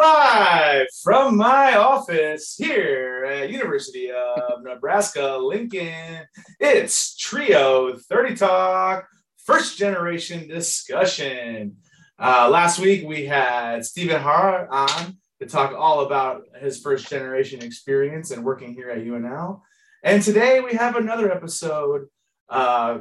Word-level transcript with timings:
Live 0.00 0.86
from 1.02 1.36
my 1.36 1.76
office 1.76 2.56
here 2.56 3.26
at 3.30 3.50
University 3.50 4.10
of 4.10 4.62
Nebraska 4.62 5.36
Lincoln. 5.36 6.24
It's 6.58 7.14
Trio 7.18 7.98
30 7.98 8.34
Talk, 8.36 9.06
first 9.36 9.76
generation 9.76 10.48
discussion. 10.48 11.76
Uh, 12.18 12.48
last 12.48 12.78
week 12.78 13.06
we 13.06 13.26
had 13.26 13.84
Stephen 13.84 14.22
Hart 14.22 14.68
on 14.70 15.18
to 15.38 15.46
talk 15.46 15.74
all 15.76 16.00
about 16.06 16.44
his 16.58 16.80
first 16.80 17.10
generation 17.10 17.60
experience 17.60 18.30
and 18.30 18.42
working 18.42 18.72
here 18.72 18.88
at 18.88 19.04
UNL. 19.04 19.60
And 20.02 20.22
today 20.22 20.60
we 20.60 20.72
have 20.76 20.96
another 20.96 21.30
episode 21.30 22.06
uh, 22.48 23.00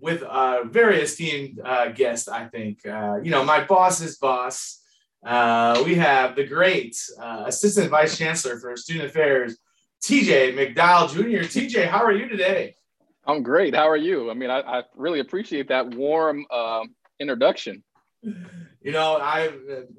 with 0.00 0.22
a 0.22 0.62
very 0.64 1.00
esteemed 1.00 1.60
uh, 1.64 1.90
guest, 1.90 2.28
I 2.28 2.48
think. 2.48 2.84
Uh, 2.84 3.18
you 3.22 3.30
know, 3.30 3.44
my 3.44 3.62
boss's 3.62 4.16
boss 4.16 4.79
uh, 5.24 5.82
we 5.84 5.94
have 5.96 6.34
the 6.34 6.44
great 6.44 6.96
uh, 7.20 7.44
Assistant 7.46 7.90
Vice 7.90 8.16
Chancellor 8.16 8.58
for 8.58 8.76
Student 8.76 9.06
Affairs, 9.06 9.58
TJ 10.02 10.54
McDowell 10.54 11.12
Jr. 11.12 11.46
TJ, 11.46 11.86
how 11.86 12.02
are 12.02 12.12
you 12.12 12.28
today? 12.28 12.76
I'm 13.26 13.42
great. 13.42 13.74
How 13.74 13.88
are 13.88 13.96
you? 13.96 14.30
I 14.30 14.34
mean, 14.34 14.50
I, 14.50 14.60
I 14.60 14.82
really 14.96 15.20
appreciate 15.20 15.68
that 15.68 15.94
warm 15.94 16.46
uh, 16.50 16.84
introduction. 17.18 17.82
You 18.22 18.92
know, 18.92 19.18
I 19.18 19.50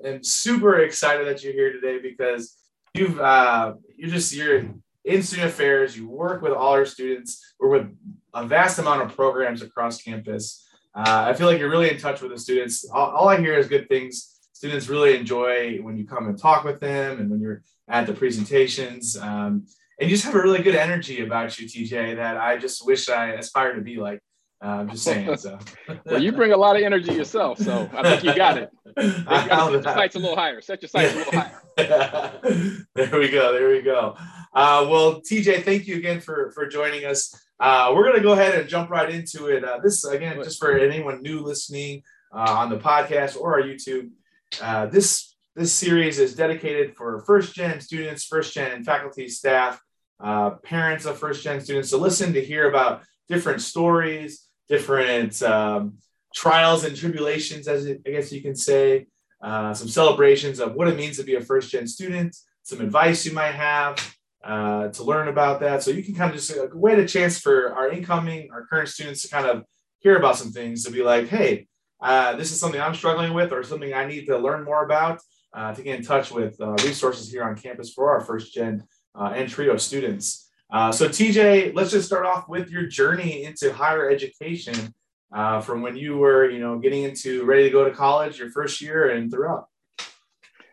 am 0.03 0.23
super 0.23 0.79
excited 0.79 1.27
that 1.27 1.43
you're 1.43 1.53
here 1.53 1.71
today 1.71 1.99
because 1.99 2.57
you've 2.93 3.19
uh, 3.19 3.75
you're 3.95 4.09
just 4.09 4.33
you're 4.33 4.65
in 5.05 5.21
student 5.21 5.49
affairs. 5.49 5.95
You 5.95 6.07
work 6.07 6.41
with 6.41 6.51
all 6.51 6.71
our 6.73 6.85
students. 6.85 7.53
We're 7.59 7.69
with 7.69 7.95
a 8.33 8.45
vast 8.45 8.79
amount 8.79 9.03
of 9.03 9.15
programs 9.15 9.61
across 9.61 10.01
campus. 10.01 10.67
Uh, 10.93 11.25
I 11.27 11.33
feel 11.33 11.47
like 11.47 11.59
you're 11.59 11.69
really 11.69 11.91
in 11.91 11.99
touch 11.99 12.21
with 12.21 12.31
the 12.31 12.39
students. 12.39 12.89
All, 12.89 13.11
all 13.11 13.29
I 13.29 13.37
hear 13.37 13.53
is 13.57 13.67
good 13.67 13.87
things 13.87 14.40
students 14.61 14.87
really 14.87 15.17
enjoy 15.17 15.79
when 15.81 15.97
you 15.97 16.05
come 16.05 16.27
and 16.27 16.37
talk 16.37 16.63
with 16.63 16.79
them 16.79 17.19
and 17.19 17.31
when 17.31 17.41
you're 17.41 17.63
at 17.87 18.05
the 18.05 18.13
presentations. 18.13 19.17
Um, 19.17 19.65
and 19.99 20.07
you 20.07 20.15
just 20.15 20.23
have 20.23 20.35
a 20.35 20.37
really 20.37 20.61
good 20.61 20.75
energy 20.75 21.23
about 21.23 21.57
you, 21.57 21.65
TJ, 21.65 22.17
that 22.17 22.37
I 22.37 22.57
just 22.57 22.85
wish 22.85 23.09
I 23.09 23.31
aspired 23.31 23.73
to 23.77 23.81
be 23.81 23.97
like. 23.97 24.19
Uh, 24.63 24.67
I'm 24.67 24.89
just 24.91 25.03
saying. 25.03 25.35
So. 25.37 25.57
well, 26.05 26.21
you 26.21 26.31
bring 26.31 26.51
a 26.51 26.57
lot 26.57 26.75
of 26.75 26.83
energy 26.83 27.11
yourself, 27.11 27.57
so 27.57 27.89
I 27.91 28.03
think 28.03 28.23
you 28.23 28.35
got 28.35 28.59
it. 28.59 28.69
set 28.99 29.71
your 29.71 29.81
sights 29.81 30.15
a 30.15 30.19
little 30.19 30.35
higher. 30.35 30.61
Set 30.61 30.83
your 30.83 30.89
sights 30.89 31.13
a 31.13 31.17
little 31.17 31.39
higher. 31.39 31.61
there 32.93 33.19
we 33.19 33.31
go. 33.31 33.53
There 33.53 33.69
we 33.69 33.81
go. 33.81 34.15
Uh, 34.53 34.85
well, 34.87 35.21
TJ, 35.21 35.63
thank 35.63 35.87
you 35.87 35.95
again 35.95 36.21
for 36.21 36.51
for 36.51 36.67
joining 36.67 37.05
us. 37.05 37.33
Uh, 37.59 37.91
we're 37.95 38.05
gonna 38.05 38.21
go 38.21 38.33
ahead 38.33 38.53
and 38.53 38.69
jump 38.69 38.91
right 38.91 39.09
into 39.09 39.47
it. 39.47 39.65
Uh, 39.65 39.79
this 39.81 40.05
again, 40.05 40.35
just 40.43 40.59
for 40.59 40.77
anyone 40.77 41.23
new 41.23 41.39
listening 41.39 42.03
uh, 42.31 42.53
on 42.59 42.69
the 42.69 42.77
podcast 42.77 43.35
or 43.35 43.59
our 43.59 43.63
YouTube. 43.63 44.11
Uh, 44.59 44.87
this 44.87 45.35
this 45.55 45.73
series 45.73 46.17
is 46.17 46.35
dedicated 46.35 46.95
for 46.95 47.23
first 47.25 47.53
gen 47.53 47.79
students, 47.81 48.25
first 48.25 48.53
gen 48.53 48.83
faculty, 48.83 49.27
staff, 49.27 49.81
uh, 50.19 50.51
parents 50.63 51.05
of 51.05 51.17
first 51.17 51.43
gen 51.43 51.59
students 51.59 51.89
to 51.89 51.97
listen 51.97 52.33
to 52.33 52.43
hear 52.43 52.69
about 52.69 53.03
different 53.27 53.61
stories, 53.61 54.47
different 54.69 55.41
um, 55.43 55.97
trials 56.33 56.85
and 56.85 56.95
tribulations, 56.95 57.67
as 57.67 57.85
I 57.85 58.09
guess 58.09 58.31
you 58.31 58.41
can 58.41 58.55
say, 58.55 59.07
uh, 59.41 59.73
some 59.73 59.89
celebrations 59.89 60.59
of 60.59 60.75
what 60.75 60.87
it 60.87 60.95
means 60.95 61.17
to 61.17 61.23
be 61.23 61.35
a 61.35 61.41
first 61.41 61.69
gen 61.69 61.87
student, 61.87 62.35
some 62.63 62.79
advice 62.79 63.25
you 63.25 63.33
might 63.33 63.53
have 63.53 64.15
uh, 64.43 64.87
to 64.89 65.03
learn 65.03 65.27
about 65.27 65.59
that. 65.59 65.83
So 65.83 65.91
you 65.91 66.03
can 66.03 66.15
kind 66.15 66.31
of 66.31 66.37
just 66.37 66.55
wait 66.73 66.99
a 66.99 67.07
chance 67.07 67.39
for 67.39 67.73
our 67.73 67.89
incoming, 67.89 68.49
our 68.53 68.65
current 68.65 68.89
students 68.89 69.23
to 69.23 69.29
kind 69.29 69.45
of 69.45 69.65
hear 69.99 70.17
about 70.17 70.37
some 70.37 70.51
things 70.51 70.83
to 70.85 70.91
be 70.91 71.03
like, 71.03 71.27
hey, 71.27 71.67
uh, 72.01 72.35
this 72.35 72.51
is 72.51 72.59
something 72.59 72.81
I'm 72.81 72.95
struggling 72.95 73.33
with 73.33 73.51
or 73.51 73.63
something 73.63 73.93
I 73.93 74.05
need 74.05 74.25
to 74.25 74.37
learn 74.37 74.63
more 74.63 74.83
about, 74.83 75.21
uh, 75.53 75.73
to 75.73 75.83
get 75.83 75.99
in 75.99 76.05
touch 76.05 76.31
with 76.31 76.59
uh, 76.59 76.71
resources 76.83 77.31
here 77.31 77.43
on 77.43 77.55
campus 77.55 77.93
for 77.93 78.09
our 78.09 78.21
first 78.21 78.53
gen 78.53 78.83
uh, 79.15 79.33
and 79.35 79.47
trio 79.49 79.77
students. 79.77 80.49
Uh, 80.71 80.91
so 80.91 81.07
TJ, 81.07 81.75
let's 81.75 81.91
just 81.91 82.07
start 82.07 82.25
off 82.25 82.47
with 82.47 82.69
your 82.71 82.83
journey 82.83 83.43
into 83.43 83.73
higher 83.73 84.09
education 84.09 84.93
uh, 85.33 85.61
from 85.61 85.81
when 85.81 85.95
you 85.95 86.17
were, 86.17 86.49
you 86.49 86.59
know, 86.59 86.79
getting 86.79 87.03
into 87.03 87.45
ready 87.45 87.63
to 87.63 87.69
go 87.69 87.85
to 87.85 87.91
college, 87.91 88.39
your 88.39 88.49
first 88.49 88.81
year 88.81 89.09
and 89.11 89.31
throughout. 89.31 89.67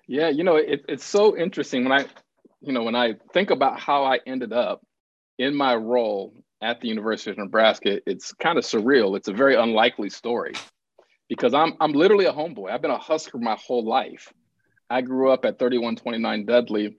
Yeah, 0.06 0.28
you 0.28 0.44
know, 0.44 0.56
it, 0.56 0.84
it's 0.88 1.04
so 1.04 1.36
interesting 1.36 1.84
when 1.84 1.92
I, 1.92 2.06
you 2.60 2.72
know, 2.72 2.84
when 2.84 2.94
I 2.94 3.16
think 3.34 3.50
about 3.50 3.78
how 3.78 4.04
I 4.04 4.20
ended 4.26 4.52
up 4.52 4.80
in 5.36 5.54
my 5.54 5.74
role 5.74 6.32
at 6.62 6.80
the 6.80 6.88
University 6.88 7.30
of 7.30 7.38
Nebraska, 7.38 8.00
it's 8.06 8.32
kind 8.32 8.56
of 8.56 8.64
surreal. 8.64 9.16
It's 9.16 9.28
a 9.28 9.32
very 9.32 9.56
unlikely 9.56 10.10
story 10.10 10.54
because 11.28 11.54
I'm 11.54 11.74
I'm 11.80 11.92
literally 11.92 12.26
a 12.26 12.32
homeboy. 12.32 12.70
I've 12.70 12.82
been 12.82 12.90
a 12.90 12.98
Husker 12.98 13.38
my 13.38 13.56
whole 13.56 13.84
life. 13.84 14.32
I 14.90 15.02
grew 15.02 15.30
up 15.30 15.44
at 15.44 15.58
3129 15.58 16.46
Dudley, 16.46 16.96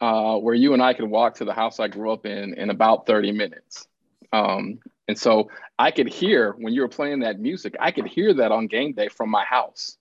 uh, 0.00 0.36
where 0.38 0.54
you 0.54 0.72
and 0.72 0.82
I 0.82 0.94
could 0.94 1.10
walk 1.10 1.36
to 1.36 1.44
the 1.44 1.52
house 1.52 1.80
I 1.80 1.88
grew 1.88 2.12
up 2.12 2.26
in 2.26 2.54
in 2.54 2.70
about 2.70 3.06
30 3.06 3.32
minutes. 3.32 3.86
Um, 4.32 4.78
and 5.08 5.18
so 5.18 5.50
I 5.78 5.90
could 5.90 6.08
hear 6.08 6.52
when 6.52 6.72
you 6.72 6.82
were 6.82 6.88
playing 6.88 7.20
that 7.20 7.38
music, 7.38 7.76
I 7.78 7.90
could 7.90 8.06
hear 8.06 8.34
that 8.34 8.52
on 8.52 8.68
game 8.68 8.92
day 8.92 9.08
from 9.08 9.30
my 9.30 9.44
house. 9.44 9.96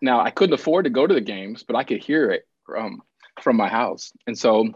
Now 0.00 0.20
I 0.20 0.30
couldn't 0.30 0.54
afford 0.54 0.84
to 0.84 0.90
go 0.90 1.06
to 1.06 1.14
the 1.14 1.20
games, 1.20 1.64
but 1.64 1.76
I 1.76 1.84
could 1.84 2.02
hear 2.02 2.30
it 2.30 2.46
from 2.64 3.02
from 3.40 3.56
my 3.56 3.68
house. 3.68 4.12
And 4.26 4.38
so 4.38 4.68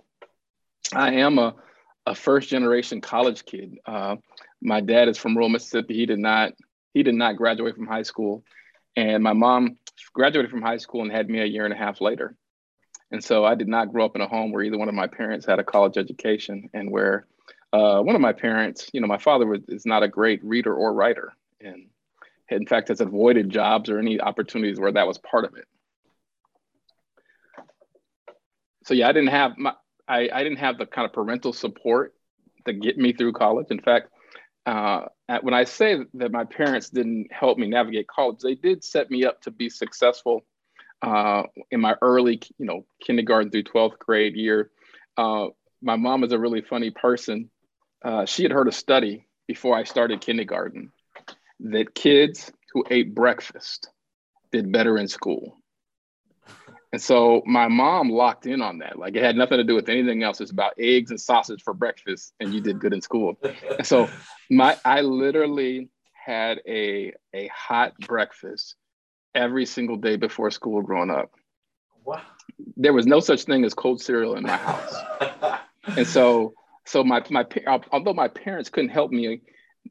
I 0.92 1.14
am 1.14 1.38
a, 1.38 1.54
a 2.06 2.14
first 2.14 2.48
generation 2.48 3.00
college 3.00 3.44
kid. 3.44 3.78
Uh, 3.84 4.16
my 4.62 4.80
dad 4.80 5.08
is 5.08 5.18
from 5.18 5.34
rural 5.34 5.48
Mississippi. 5.48 5.94
He 5.94 6.06
did 6.06 6.18
not 6.18 6.52
he 6.96 7.02
did 7.02 7.14
not 7.14 7.36
graduate 7.36 7.76
from 7.76 7.86
high 7.86 8.04
school. 8.04 8.42
And 8.96 9.22
my 9.22 9.34
mom 9.34 9.76
graduated 10.14 10.50
from 10.50 10.62
high 10.62 10.78
school 10.78 11.02
and 11.02 11.12
had 11.12 11.28
me 11.28 11.42
a 11.42 11.44
year 11.44 11.66
and 11.66 11.74
a 11.74 11.76
half 11.76 12.00
later. 12.00 12.34
And 13.10 13.22
so 13.22 13.44
I 13.44 13.54
did 13.54 13.68
not 13.68 13.92
grow 13.92 14.06
up 14.06 14.16
in 14.16 14.22
a 14.22 14.26
home 14.26 14.50
where 14.50 14.62
either 14.62 14.78
one 14.78 14.88
of 14.88 14.94
my 14.94 15.06
parents 15.06 15.44
had 15.44 15.58
a 15.58 15.62
college 15.62 15.98
education 15.98 16.70
and 16.72 16.90
where 16.90 17.26
uh, 17.70 18.00
one 18.00 18.14
of 18.14 18.22
my 18.22 18.32
parents, 18.32 18.88
you 18.94 19.02
know, 19.02 19.06
my 19.06 19.18
father 19.18 19.46
was, 19.46 19.60
is 19.68 19.84
not 19.84 20.04
a 20.04 20.08
great 20.08 20.42
reader 20.42 20.74
or 20.74 20.94
writer. 20.94 21.34
And 21.60 21.88
in 22.48 22.66
fact, 22.66 22.88
has 22.88 23.02
avoided 23.02 23.50
jobs 23.50 23.90
or 23.90 23.98
any 23.98 24.18
opportunities 24.18 24.80
where 24.80 24.92
that 24.92 25.06
was 25.06 25.18
part 25.18 25.44
of 25.44 25.54
it. 25.54 25.66
So 28.84 28.94
yeah, 28.94 29.10
I 29.10 29.12
didn't 29.12 29.32
have 29.32 29.58
my, 29.58 29.74
I, 30.08 30.30
I 30.32 30.42
didn't 30.42 30.60
have 30.60 30.78
the 30.78 30.86
kind 30.86 31.04
of 31.04 31.12
parental 31.12 31.52
support 31.52 32.14
to 32.64 32.72
get 32.72 32.96
me 32.96 33.12
through 33.12 33.34
college. 33.34 33.66
In 33.68 33.82
fact, 33.82 34.08
uh, 34.66 35.06
when 35.42 35.54
I 35.54 35.64
say 35.64 35.98
that 36.14 36.32
my 36.32 36.44
parents 36.44 36.90
didn't 36.90 37.32
help 37.32 37.56
me 37.56 37.68
navigate 37.68 38.08
college, 38.08 38.40
they 38.40 38.56
did 38.56 38.82
set 38.84 39.10
me 39.10 39.24
up 39.24 39.40
to 39.42 39.50
be 39.50 39.70
successful 39.70 40.44
uh, 41.02 41.44
in 41.70 41.80
my 41.80 41.94
early, 42.02 42.40
you 42.58 42.66
know, 42.66 42.84
kindergarten 43.04 43.50
through 43.50 43.62
12th 43.62 43.98
grade 43.98 44.34
year. 44.34 44.70
Uh, 45.16 45.46
my 45.82 45.96
mom 45.96 46.24
is 46.24 46.32
a 46.32 46.38
really 46.38 46.62
funny 46.62 46.90
person. 46.90 47.48
Uh, 48.04 48.26
she 48.26 48.42
had 48.42 48.52
heard 48.52 48.68
a 48.68 48.72
study 48.72 49.26
before 49.46 49.76
I 49.76 49.84
started 49.84 50.20
kindergarten 50.20 50.92
that 51.60 51.94
kids 51.94 52.52
who 52.72 52.84
ate 52.90 53.14
breakfast 53.14 53.88
did 54.52 54.72
better 54.72 54.98
in 54.98 55.08
school. 55.08 55.56
And 56.92 57.02
so 57.02 57.42
my 57.46 57.68
mom 57.68 58.10
locked 58.10 58.46
in 58.46 58.62
on 58.62 58.78
that. 58.78 58.98
Like 58.98 59.16
it 59.16 59.22
had 59.22 59.36
nothing 59.36 59.58
to 59.58 59.64
do 59.64 59.74
with 59.74 59.88
anything 59.88 60.22
else. 60.22 60.40
It's 60.40 60.50
about 60.50 60.74
eggs 60.78 61.10
and 61.10 61.20
sausage 61.20 61.62
for 61.62 61.74
breakfast, 61.74 62.32
and 62.40 62.54
you 62.54 62.60
did 62.60 62.78
good 62.78 62.92
in 62.92 63.00
school. 63.00 63.36
and 63.78 63.86
so 63.86 64.08
my 64.50 64.76
I 64.84 65.00
literally 65.00 65.88
had 66.12 66.60
a 66.66 67.12
a 67.34 67.48
hot 67.48 67.98
breakfast 67.98 68.76
every 69.34 69.66
single 69.66 69.96
day 69.96 70.16
before 70.16 70.50
school 70.50 70.80
growing 70.82 71.10
up. 71.10 71.32
Wow. 72.04 72.22
There 72.76 72.92
was 72.92 73.06
no 73.06 73.20
such 73.20 73.44
thing 73.44 73.64
as 73.64 73.74
cold 73.74 74.00
cereal 74.00 74.36
in 74.36 74.44
my 74.44 74.56
house. 74.56 74.94
and 75.96 76.06
so 76.06 76.54
so 76.86 77.02
my 77.02 77.22
my 77.30 77.44
although 77.92 78.14
my 78.14 78.28
parents 78.28 78.70
couldn't 78.70 78.90
help 78.90 79.10
me, 79.10 79.42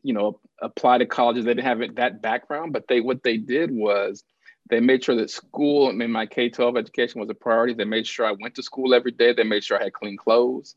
you 0.02 0.14
know, 0.14 0.40
apply 0.62 0.98
to 1.00 1.06
colleges, 1.06 1.46
they 1.46 1.54
didn't 1.54 1.66
have 1.66 1.96
that 1.96 2.22
background, 2.22 2.74
but 2.74 2.88
they 2.88 3.02
what 3.02 3.22
they 3.22 3.38
did 3.38 3.70
was 3.70 4.24
they 4.70 4.80
made 4.80 5.04
sure 5.04 5.16
that 5.16 5.30
school, 5.30 5.90
I 5.90 5.92
mean, 5.92 6.12
my 6.12 6.26
K 6.26 6.50
12 6.50 6.78
education 6.78 7.22
was 7.22 7.30
a 7.30 7.36
priority. 7.36 7.74
They 7.74 7.86
made 7.86 8.08
sure 8.08 8.26
I 8.26 8.32
went 8.32 8.56
to 8.56 8.64
school 8.64 8.94
every 8.94 9.12
day. 9.12 9.34
They 9.34 9.44
made 9.44 9.64
sure 9.64 9.80
I 9.80 9.86
had 9.86 9.94
clean 9.94 10.18
clothes. 10.18 10.76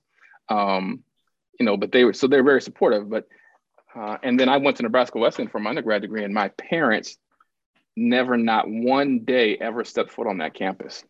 Um, 0.49 1.03
you 1.59 1.65
know, 1.65 1.77
but 1.77 1.91
they 1.91 2.05
were, 2.05 2.13
so 2.13 2.27
they're 2.27 2.45
very 2.45 2.61
supportive. 2.61 3.09
But, 3.09 3.27
uh, 3.97 4.19
and 4.23 4.39
then 4.39 4.49
I 4.49 4.59
went 4.59 4.77
to 4.77 4.83
Nebraska 4.83 5.19
Wesleyan 5.19 5.51
for 5.51 5.59
my 5.59 5.71
undergrad 5.71 6.03
degree, 6.03 6.23
and 6.23 6.35
my 6.35 6.49
parents 6.49 7.17
never, 7.97 8.37
not 8.37 8.67
one 8.69 9.25
day, 9.25 9.57
ever 9.57 9.85
stepped 9.85 10.11
foot 10.11 10.27
on 10.27 10.39
that 10.39 10.55
campus. 10.55 11.03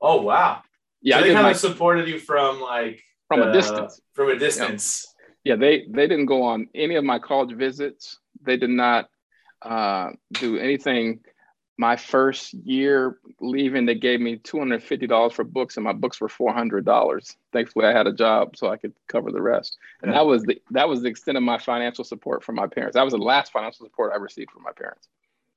Oh, 0.00 0.20
wow. 0.22 0.62
Yeah. 1.00 1.20
So 1.20 1.26
they 1.26 1.32
kind 1.32 1.46
of 1.46 1.56
supported 1.56 2.08
you 2.08 2.18
from 2.18 2.60
like, 2.60 3.02
from 3.28 3.40
uh, 3.40 3.46
a 3.46 3.52
distance. 3.52 4.00
From 4.14 4.30
a 4.30 4.38
distance. 4.38 5.06
Yeah. 5.44 5.54
yeah. 5.54 5.56
They, 5.60 5.86
they 5.88 6.08
didn't 6.08 6.26
go 6.26 6.42
on 6.42 6.66
any 6.74 6.96
of 6.96 7.04
my 7.04 7.20
college 7.20 7.56
visits. 7.56 8.18
They 8.42 8.56
did 8.56 8.70
not 8.70 9.08
uh, 9.62 10.10
do 10.32 10.58
anything 10.58 11.20
my 11.76 11.96
first 11.96 12.54
year 12.54 13.18
leaving, 13.40 13.84
they 13.84 13.96
gave 13.96 14.20
me 14.20 14.36
$250 14.38 15.32
for 15.32 15.44
books, 15.44 15.76
and 15.76 15.84
my 15.84 15.92
books 15.92 16.20
were 16.20 16.28
$400. 16.28 17.36
Thankfully, 17.52 17.86
I 17.86 17.92
had 17.92 18.06
a 18.06 18.12
job 18.12 18.56
so 18.56 18.68
I 18.68 18.76
could 18.76 18.92
cover 19.08 19.32
the 19.32 19.42
rest. 19.42 19.76
And 20.02 20.12
that 20.12 20.24
was 20.24 20.44
the 20.44 20.62
that 20.70 20.88
was 20.88 21.02
the 21.02 21.08
extent 21.08 21.36
of 21.36 21.42
my 21.42 21.58
financial 21.58 22.04
support 22.04 22.44
from 22.44 22.54
my 22.54 22.68
parents. 22.68 22.94
That 22.94 23.02
was 23.02 23.12
the 23.12 23.18
last 23.18 23.52
financial 23.52 23.86
support 23.86 24.12
I 24.12 24.16
received 24.16 24.52
from 24.52 24.62
my 24.62 24.72
parents. 24.72 25.08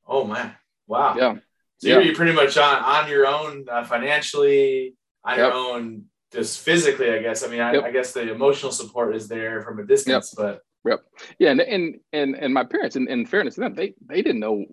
Oh 0.08 0.26
man, 0.26 0.56
wow. 0.88 1.16
Yeah. 1.16 1.36
So 1.80 1.90
yeah. 1.90 2.00
you're 2.00 2.16
pretty 2.16 2.34
much 2.34 2.58
on 2.58 2.84
on 2.84 3.10
your 3.10 3.28
own 3.28 3.66
uh, 3.70 3.84
financially, 3.84 4.96
on 5.24 5.38
yep. 5.38 5.48
your 5.48 5.54
own 5.54 6.06
just 6.34 6.62
physically. 6.62 7.12
I 7.12 7.22
guess. 7.22 7.44
I 7.44 7.48
mean, 7.48 7.62
I, 7.62 7.74
yep. 7.74 7.84
I, 7.84 7.92
guess 7.92 8.14
the 8.14 8.32
emotional 8.32 8.72
support 8.72 9.16
is 9.16 9.28
there 9.28 9.62
from 9.62 9.80
a 9.80 9.86
distance, 9.86 10.34
yep. 10.38 10.46
but. 10.46 10.62
Yep. 10.86 11.04
Yeah, 11.38 11.52
and 11.52 11.62
and 11.62 12.00
and, 12.14 12.36
and 12.36 12.54
my 12.54 12.64
parents, 12.64 12.96
in, 12.96 13.10
in 13.10 13.26
fairness 13.26 13.56
to 13.56 13.62
them, 13.62 13.76
they 13.76 13.94
they 14.06 14.22
didn't 14.22 14.40
know 14.40 14.66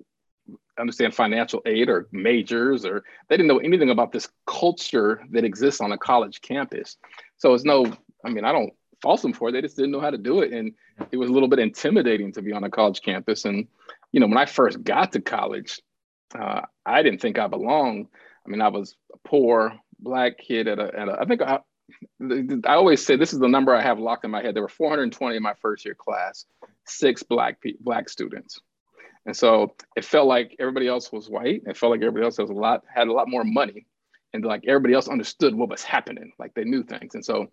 understand 0.79 1.15
financial 1.15 1.63
aid 1.67 1.89
or 1.89 2.09
majors 2.13 2.85
or 2.85 3.05
they 3.29 3.37
didn't 3.37 3.49
know 3.49 3.59
anything 3.59 3.91
about 3.91 4.13
this 4.13 4.29
culture 4.47 5.23
that 5.31 5.45
exists 5.45 5.81
on 5.81 5.93
a 5.93 5.99
college 5.99 6.41
campus. 6.41 6.97
So 7.37 7.55
it's 7.55 7.65
no 7.65 7.87
i 8.25 8.31
mean 8.31 8.45
i 8.45 8.53
don't 8.53 8.73
fault 9.03 9.21
them 9.23 9.33
for 9.35 9.49
it. 9.49 9.53
They 9.53 9.61
just 9.61 9.77
didn't 9.77 9.91
know 9.91 10.01
how 10.01 10.11
to 10.11 10.19
do 10.19 10.41
it. 10.41 10.53
And 10.53 10.73
it 11.11 11.19
was 11.19 11.29
a 11.29 11.33
little 11.33 11.49
bit 11.49 11.59
intimidating 11.59 12.33
to 12.33 12.43
be 12.43 12.53
on 12.53 12.65
a 12.65 12.71
college 12.71 13.03
campus. 13.03 13.45
And 13.45 13.69
you 14.13 14.21
know 14.21 14.27
when 14.27 14.39
i 14.39 14.47
first 14.47 14.83
got 14.83 15.13
to 15.13 15.21
college 15.21 15.81
uh, 16.39 16.63
I 16.85 17.03
didn't 17.03 17.21
think 17.21 17.39
I 17.39 17.47
belonged. 17.47 18.09
I 18.47 18.51
mean, 18.51 18.61
I 18.61 18.69
was 18.69 18.97
a 19.13 19.29
poor 19.29 19.73
black 19.99 20.39
kid 20.39 20.69
at 20.69 20.79
a, 20.79 20.99
at 20.99 21.09
a 21.09 21.19
I 21.21 21.25
think 21.25 21.43
I, 21.43 21.61
I 22.67 22.75
always 22.75 23.05
say 23.05 23.17
this 23.17 23.33
is 23.33 23.39
the 23.39 23.49
number 23.49 23.75
I 23.75 23.83
have 23.83 23.99
locked 23.99 24.25
in 24.25 24.31
my 24.31 24.43
head. 24.43 24.55
There 24.55 24.63
were 24.63 24.69
420 24.69 25.37
in 25.37 25.43
my 25.43 25.55
first 25.55 25.85
year 25.85 25.95
class, 25.95 26.45
six 26.87 27.23
black 27.23 27.63
black 27.81 28.09
students, 28.09 28.61
and 29.27 29.37
so 29.37 29.75
it 29.97 30.05
felt 30.05 30.27
like 30.27 30.57
everybody 30.59 30.87
else 30.87 31.11
was 31.11 31.29
white. 31.29 31.63
It 31.67 31.77
felt 31.77 31.91
like 31.91 32.01
everybody 32.01 32.25
else 32.25 32.39
was 32.39 32.51
a 32.51 32.55
lot 32.55 32.85
had 32.93 33.09
a 33.09 33.13
lot 33.13 33.29
more 33.29 33.45
money, 33.45 33.87
and 34.33 34.45
like 34.45 34.65
everybody 34.67 34.95
else 34.95 35.09
understood 35.09 35.55
what 35.55 35.69
was 35.69 35.83
happening, 35.83 36.33
like 36.39 36.55
they 36.55 36.65
knew 36.65 36.83
things. 36.83 37.15
And 37.15 37.25
so 37.25 37.47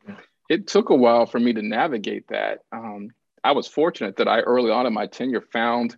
it 0.49 0.67
took 0.67 0.89
a 0.89 0.95
while 0.95 1.25
for 1.25 1.39
me 1.39 1.53
to 1.53 1.61
navigate 1.61 2.27
that. 2.29 2.59
Um, 2.71 3.09
I 3.43 3.53
was 3.53 3.67
fortunate 3.67 4.17
that 4.17 4.27
I 4.27 4.41
early 4.41 4.71
on 4.71 4.85
in 4.85 4.93
my 4.93 5.07
tenure 5.07 5.41
found 5.41 5.97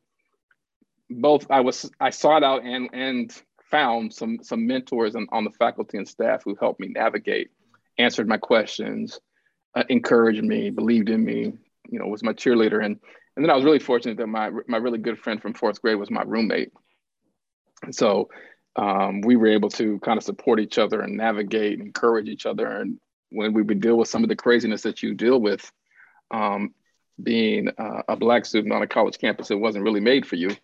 both 1.10 1.48
I 1.50 1.62
was 1.62 1.90
I 2.00 2.10
sought 2.10 2.44
out 2.44 2.64
and 2.64 2.90
and 2.94 3.42
found 3.70 4.14
some 4.14 4.40
some 4.44 4.68
mentors 4.68 5.16
on, 5.16 5.28
on 5.31 5.44
the 5.44 5.52
faculty 5.52 5.98
and 5.98 6.08
staff 6.08 6.44
who 6.44 6.56
helped 6.60 6.80
me 6.80 6.90
navigate, 6.90 7.50
answered 7.98 8.28
my 8.28 8.38
questions, 8.38 9.20
uh, 9.75 9.84
encouraged 9.90 10.44
me, 10.44 10.70
believed 10.70 11.10
in 11.10 11.24
me, 11.24 11.54
you 11.90 12.00
know, 12.00 12.06
was 12.06 12.24
my 12.24 12.34
cheerleader. 12.34 12.84
And 12.84 13.00
and 13.35 13.44
then 13.44 13.50
I 13.50 13.56
was 13.56 13.65
really 13.65 13.80
fortunate 13.80 14.18
that 14.18 14.27
my 14.27 14.51
my 14.68 14.77
really 14.77 15.00
good 15.00 15.19
friend 15.19 15.41
from 15.41 15.53
fourth 15.53 15.81
grade 15.81 15.97
was 15.97 16.12
my 16.12 16.24
roommate. 16.24 16.71
And 17.83 17.95
so 17.95 18.30
um, 18.75 19.21
we 19.21 19.35
were 19.35 19.47
able 19.47 19.69
to 19.71 20.00
kind 20.00 20.18
of 20.18 20.24
support 20.24 20.59
each 20.59 20.77
other 20.77 21.01
and 21.01 21.18
navigate, 21.18 21.74
and 21.74 21.88
encourage 21.88 22.30
each 22.30 22.45
other. 22.45 22.68
And 22.68 23.00
when 23.30 23.53
we 23.53 23.62
would 23.62 23.81
deal 23.81 23.97
with 23.97 24.07
some 24.07 24.24
of 24.24 24.30
the 24.30 24.35
craziness 24.35 24.83
that 24.83 25.03
you 25.03 25.13
deal 25.13 25.39
with, 25.39 25.69
um, 26.31 26.74
being 27.21 27.69
uh, 27.77 28.01
a 28.07 28.15
black 28.15 28.45
student 28.45 28.74
on 28.74 28.81
a 28.81 28.88
college 28.88 29.18
campus, 29.18 29.51
it 29.51 29.59
wasn't 29.59 29.83
really 29.83 30.00
made 30.00 30.25
for 30.25 30.36
you. 30.36 30.56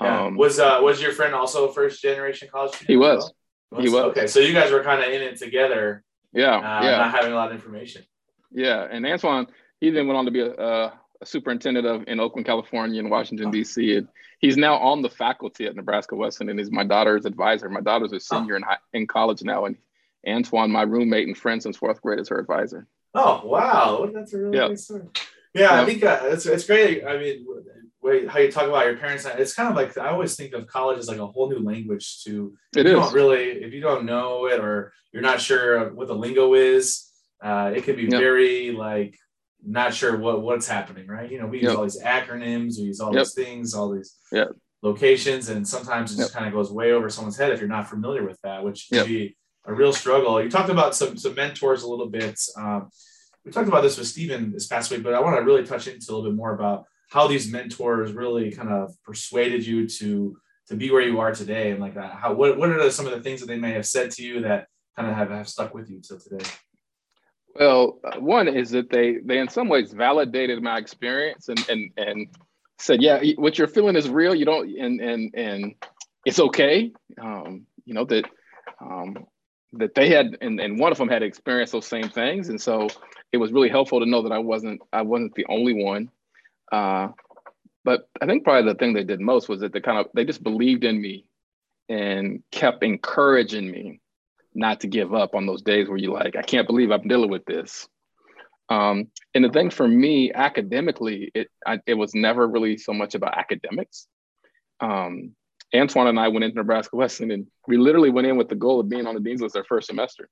Yeah. 0.00 0.26
Um, 0.26 0.36
was 0.36 0.58
uh 0.58 0.78
was 0.82 1.02
your 1.02 1.12
friend 1.12 1.34
also 1.34 1.68
a 1.68 1.72
first 1.72 2.00
generation 2.00 2.48
college 2.50 2.70
student? 2.70 2.90
He 2.90 2.96
was. 2.96 3.32
Well? 3.70 3.82
He 3.82 3.88
was. 3.88 4.04
Okay, 4.10 4.26
so 4.26 4.40
you 4.40 4.54
guys 4.54 4.70
were 4.70 4.82
kind 4.82 5.02
of 5.02 5.10
in 5.10 5.20
it 5.20 5.36
together. 5.38 6.04
Yeah, 6.32 6.56
uh, 6.56 6.84
yeah. 6.84 6.96
Not 6.98 7.10
having 7.10 7.32
a 7.32 7.34
lot 7.34 7.48
of 7.50 7.54
information. 7.54 8.04
Yeah, 8.50 8.86
and 8.90 9.04
Antoine, 9.04 9.46
he 9.80 9.90
then 9.90 10.06
went 10.06 10.18
on 10.18 10.24
to 10.24 10.30
be 10.30 10.40
a, 10.40 10.52
a, 10.52 11.00
a 11.20 11.26
superintendent 11.26 11.86
of 11.86 12.04
in 12.06 12.20
Oakland, 12.20 12.46
California, 12.46 13.00
and 13.00 13.10
Washington 13.10 13.50
D.C. 13.50 13.96
And 13.96 14.08
he's 14.38 14.56
now 14.56 14.76
on 14.76 15.02
the 15.02 15.10
faculty 15.10 15.66
at 15.66 15.76
Nebraska 15.76 16.14
Wesleyan, 16.14 16.50
and 16.50 16.58
he's 16.58 16.70
my 16.70 16.84
daughter's 16.84 17.24
advisor. 17.24 17.68
My 17.68 17.80
daughter's 17.80 18.12
a 18.12 18.20
senior 18.20 18.54
oh. 18.54 18.56
in 18.56 18.62
high, 18.62 18.78
in 18.92 19.06
college 19.06 19.42
now, 19.42 19.64
and 19.64 19.76
Antoine, 20.26 20.70
my 20.70 20.82
roommate 20.82 21.26
and 21.26 21.36
friend 21.36 21.62
since 21.62 21.76
fourth 21.76 22.00
grade, 22.02 22.20
is 22.20 22.28
her 22.28 22.38
advisor. 22.38 22.86
Oh 23.14 23.42
wow, 23.44 24.08
that's 24.12 24.32
a 24.34 24.38
really 24.38 24.58
yeah. 24.58 24.68
nice 24.68 24.84
story. 24.84 25.04
Yeah, 25.54 25.74
yeah, 25.74 25.82
I 25.82 25.84
think 25.86 26.04
uh, 26.04 26.20
it's 26.24 26.46
it's 26.46 26.66
great. 26.66 27.04
I 27.04 27.18
mean, 27.18 27.46
way 28.02 28.26
how 28.26 28.38
you 28.38 28.50
talk 28.50 28.68
about 28.68 28.86
your 28.86 28.96
parents 28.96 29.24
it's 29.24 29.54
kind 29.54 29.68
of 29.68 29.74
like 29.74 29.96
i 29.98 30.08
always 30.08 30.36
think 30.36 30.52
of 30.52 30.66
college 30.66 30.98
as 30.98 31.08
like 31.08 31.18
a 31.18 31.26
whole 31.26 31.50
new 31.50 31.58
language 31.58 32.22
to 32.22 32.56
it 32.76 32.86
is. 32.86 32.92
don't 32.92 33.12
really 33.12 33.44
if 33.64 33.72
you 33.72 33.80
don't 33.80 34.04
know 34.04 34.46
it 34.46 34.60
or 34.60 34.92
you're 35.12 35.22
not 35.22 35.40
sure 35.40 35.92
what 35.94 36.06
the 36.06 36.14
lingo 36.14 36.54
is 36.54 37.10
uh, 37.42 37.72
it 37.74 37.84
can 37.84 37.94
be 37.94 38.02
yep. 38.02 38.20
very 38.20 38.72
like 38.72 39.16
not 39.64 39.92
sure 39.92 40.16
what 40.16 40.42
what's 40.42 40.68
happening 40.68 41.06
right? 41.06 41.30
You 41.30 41.40
know 41.40 41.46
we 41.46 41.58
use 41.58 41.70
yep. 41.70 41.76
all 41.76 41.82
these 41.82 42.02
acronyms 42.02 42.78
we 42.78 42.84
use 42.84 43.00
all 43.00 43.14
yep. 43.14 43.24
these 43.24 43.34
things 43.34 43.74
all 43.74 43.90
these 43.90 44.16
locations 44.82 45.48
and 45.48 45.66
sometimes 45.66 46.12
it 46.12 46.16
just 46.16 46.32
kind 46.32 46.46
of 46.46 46.52
goes 46.52 46.70
way 46.70 46.92
over 46.92 47.10
someone's 47.10 47.36
head 47.36 47.52
if 47.52 47.58
you're 47.58 47.68
not 47.68 47.88
familiar 47.88 48.24
with 48.24 48.40
that 48.42 48.64
which 48.64 48.88
can 48.92 49.06
be 49.06 49.36
a 49.64 49.74
real 49.74 49.92
struggle. 49.92 50.42
You 50.42 50.50
talked 50.50 50.70
about 50.70 50.94
some 50.94 51.16
some 51.16 51.34
mentors 51.34 51.82
a 51.82 51.88
little 51.88 52.08
bit 52.08 52.40
um, 52.56 52.88
we 53.44 53.52
talked 53.52 53.68
about 53.68 53.82
this 53.82 53.96
with 53.96 54.06
Stephen 54.06 54.52
this 54.52 54.66
past 54.66 54.90
week, 54.90 55.02
but 55.02 55.14
I 55.14 55.20
want 55.20 55.36
to 55.36 55.42
really 55.42 55.64
touch 55.64 55.86
into 55.86 56.04
a 56.10 56.12
little 56.12 56.30
bit 56.30 56.36
more 56.36 56.54
about 56.54 56.84
how 57.10 57.26
these 57.26 57.50
mentors 57.50 58.12
really 58.12 58.50
kind 58.50 58.68
of 58.68 58.94
persuaded 59.04 59.66
you 59.66 59.88
to 59.88 60.36
to 60.68 60.76
be 60.76 60.90
where 60.90 61.00
you 61.00 61.18
are 61.18 61.32
today 61.32 61.70
and 61.70 61.80
like 61.80 61.94
that. 61.94 62.12
How 62.12 62.34
what, 62.34 62.58
what 62.58 62.68
are 62.68 62.90
some 62.90 63.06
of 63.06 63.12
the 63.12 63.20
things 63.20 63.40
that 63.40 63.46
they 63.46 63.56
may 63.56 63.72
have 63.72 63.86
said 63.86 64.10
to 64.12 64.22
you 64.22 64.42
that 64.42 64.66
kind 64.96 65.08
of 65.08 65.16
have, 65.16 65.30
have 65.30 65.48
stuck 65.48 65.72
with 65.72 65.88
you 65.88 66.02
till 66.06 66.18
today 66.18 66.44
well 67.58 68.00
one 68.18 68.48
is 68.48 68.70
that 68.70 68.90
they 68.90 69.18
they 69.24 69.38
in 69.38 69.48
some 69.48 69.68
ways 69.68 69.92
validated 69.92 70.62
my 70.62 70.78
experience 70.78 71.48
and 71.48 71.64
and 71.68 71.90
and 71.96 72.28
said 72.78 73.02
yeah 73.02 73.20
what 73.36 73.58
you're 73.58 73.68
feeling 73.68 73.96
is 73.96 74.08
real. 74.08 74.34
You 74.34 74.44
don't 74.44 74.68
and 74.78 75.00
and 75.00 75.34
and 75.34 75.74
it's 76.24 76.40
okay. 76.40 76.92
Um 77.20 77.66
you 77.84 77.94
know 77.94 78.04
that 78.04 78.24
um 78.80 79.26
that 79.74 79.94
they 79.94 80.08
had 80.08 80.36
and, 80.40 80.60
and 80.60 80.78
one 80.78 80.92
of 80.92 80.98
them 80.98 81.08
had 81.08 81.22
experienced 81.22 81.72
those 81.72 81.86
same 81.86 82.08
things. 82.08 82.48
And 82.48 82.60
so 82.60 82.88
it 83.32 83.36
was 83.36 83.52
really 83.52 83.68
helpful 83.68 84.00
to 84.00 84.06
know 84.06 84.22
that 84.22 84.32
i 84.32 84.38
wasn't 84.38 84.80
i 84.92 85.02
wasn't 85.02 85.34
the 85.34 85.46
only 85.48 85.84
one. 85.84 86.10
Uh, 86.70 87.08
but 87.84 88.08
I 88.20 88.26
think 88.26 88.44
probably 88.44 88.70
the 88.70 88.78
thing 88.78 88.92
they 88.92 89.04
did 89.04 89.20
most 89.20 89.48
was 89.48 89.60
that 89.60 89.72
they 89.72 89.80
kind 89.80 89.98
of 89.98 90.06
they 90.14 90.24
just 90.24 90.42
believed 90.42 90.84
in 90.84 91.00
me 91.00 91.24
and 91.88 92.42
kept 92.52 92.84
encouraging 92.84 93.70
me 93.70 94.00
not 94.54 94.80
to 94.80 94.86
give 94.86 95.14
up 95.14 95.34
on 95.34 95.46
those 95.46 95.62
days 95.62 95.88
where 95.88 95.98
you're 95.98 96.12
like, 96.12 96.36
I 96.36 96.42
can't 96.42 96.66
believe 96.66 96.90
I'm 96.90 97.06
dealing 97.06 97.30
with 97.30 97.44
this. 97.44 97.88
Um, 98.68 99.08
and 99.34 99.44
the 99.44 99.48
thing 99.48 99.70
for 99.70 99.86
me, 99.86 100.32
academically, 100.32 101.30
it 101.34 101.48
I, 101.66 101.80
it 101.86 101.94
was 101.94 102.14
never 102.14 102.46
really 102.46 102.76
so 102.76 102.92
much 102.92 103.14
about 103.14 103.38
academics. 103.38 104.06
Um, 104.80 105.34
Antoine 105.74 106.06
and 106.06 106.20
I 106.20 106.28
went 106.28 106.44
into 106.44 106.56
Nebraska 106.56 106.96
Wesleyan, 106.96 107.30
and 107.30 107.46
we 107.66 107.76
literally 107.76 108.10
went 108.10 108.26
in 108.26 108.36
with 108.36 108.48
the 108.48 108.54
goal 108.54 108.80
of 108.80 108.88
being 108.88 109.06
on 109.06 109.14
the 109.14 109.20
dean's 109.20 109.40
list 109.40 109.56
our 109.56 109.64
first 109.64 109.88
semester. 109.88 110.28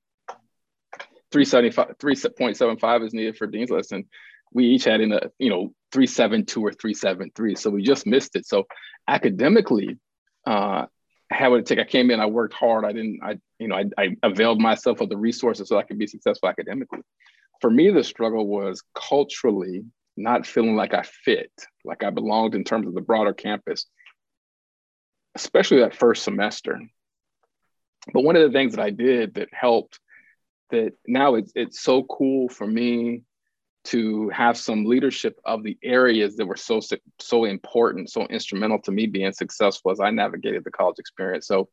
375, 1.32 1.98
3.75 1.98 3.06
is 3.06 3.14
needed 3.14 3.36
for 3.36 3.46
dean's 3.46 3.70
list, 3.70 3.92
and 3.92 4.04
we 4.52 4.66
each 4.66 4.84
had 4.84 5.00
in 5.00 5.12
a 5.12 5.20
you 5.38 5.50
know 5.50 5.72
372 5.92 6.60
or 6.60 6.72
373 6.72 7.54
so 7.54 7.70
we 7.70 7.82
just 7.82 8.06
missed 8.06 8.36
it 8.36 8.46
so 8.46 8.64
academically 9.08 9.98
uh 10.46 10.86
how 11.30 11.50
would 11.50 11.60
it 11.60 11.66
take 11.66 11.78
i 11.78 11.84
came 11.84 12.10
in 12.10 12.20
i 12.20 12.26
worked 12.26 12.54
hard. 12.54 12.84
I 12.84 12.92
didn't 12.92 13.20
i 13.22 13.38
you 13.58 13.68
know 13.68 13.76
I, 13.76 13.84
I 13.98 14.16
availed 14.22 14.60
myself 14.60 15.00
of 15.00 15.08
the 15.08 15.16
resources 15.16 15.68
so 15.68 15.78
i 15.78 15.82
could 15.82 15.98
be 15.98 16.06
successful 16.06 16.48
academically. 16.48 17.00
For 17.60 17.70
me 17.70 17.90
the 17.90 18.04
struggle 18.04 18.46
was 18.46 18.82
culturally 18.94 19.84
not 20.16 20.46
feeling 20.46 20.76
like 20.76 20.94
i 20.94 21.02
fit 21.02 21.50
like 21.84 22.04
i 22.04 22.10
belonged 22.10 22.54
in 22.54 22.64
terms 22.64 22.86
of 22.86 22.94
the 22.94 23.00
broader 23.00 23.32
campus 23.32 23.86
especially 25.34 25.80
that 25.80 25.94
first 25.94 26.24
semester. 26.24 26.80
But 28.14 28.24
one 28.24 28.36
of 28.36 28.42
the 28.42 28.56
things 28.56 28.74
that 28.74 28.82
i 28.82 28.90
did 28.90 29.34
that 29.34 29.48
helped 29.52 30.00
that 30.70 30.92
now 31.06 31.34
it's, 31.36 31.52
it's 31.54 31.80
so 31.80 32.02
cool 32.04 32.48
for 32.48 32.66
me 32.66 33.22
to 33.86 34.28
have 34.30 34.56
some 34.56 34.84
leadership 34.84 35.38
of 35.44 35.62
the 35.62 35.78
areas 35.82 36.36
that 36.36 36.46
were 36.46 36.56
so 36.56 36.80
so 37.18 37.44
important, 37.44 38.10
so 38.10 38.26
instrumental 38.26 38.80
to 38.82 38.92
me 38.92 39.06
being 39.06 39.32
successful 39.32 39.90
as 39.90 40.00
I 40.00 40.10
navigated 40.10 40.64
the 40.64 40.70
college 40.70 40.98
experience. 40.98 41.46
So 41.46 41.68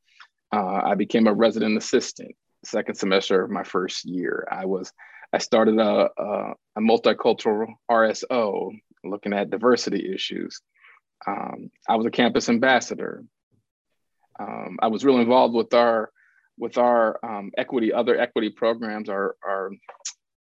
uh, 0.51 0.81
I 0.83 0.95
became 0.95 1.27
a 1.27 1.33
resident 1.33 1.77
assistant 1.77 2.35
second 2.65 2.95
semester 2.95 3.43
of 3.43 3.51
my 3.51 3.63
first 3.63 4.05
year. 4.05 4.47
I 4.49 4.65
was 4.65 4.91
I 5.33 5.39
started 5.39 5.79
a, 5.79 6.09
a, 6.17 6.53
a 6.77 6.81
multicultural 6.81 7.67
RSO 7.89 8.71
looking 9.03 9.33
at 9.33 9.49
diversity 9.49 10.13
issues. 10.13 10.61
Um, 11.25 11.71
I 11.89 11.95
was 11.95 12.05
a 12.05 12.11
campus 12.11 12.49
ambassador. 12.49 13.23
Um, 14.39 14.77
I 14.81 14.87
was 14.87 15.03
really 15.03 15.21
involved 15.21 15.55
with 15.55 15.73
our 15.73 16.11
with 16.57 16.77
our 16.77 17.19
um, 17.23 17.51
equity, 17.57 17.91
other 17.91 18.19
equity 18.19 18.49
programs, 18.49 19.09
our, 19.09 19.35
our 19.43 19.71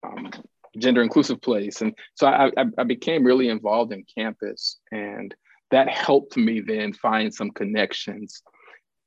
um, 0.05 0.31
gender 0.77 1.01
inclusive 1.01 1.41
place. 1.41 1.81
And 1.81 1.93
so 2.15 2.27
I, 2.27 2.51
I, 2.57 2.65
I 2.77 2.83
became 2.83 3.23
really 3.23 3.49
involved 3.49 3.93
in 3.93 4.05
campus 4.17 4.79
and 4.91 5.33
that 5.73 5.89
helped 5.89 6.37
me 6.37 6.61
then 6.61 6.93
find 6.93 7.33
some 7.33 7.49
connections 7.49 8.43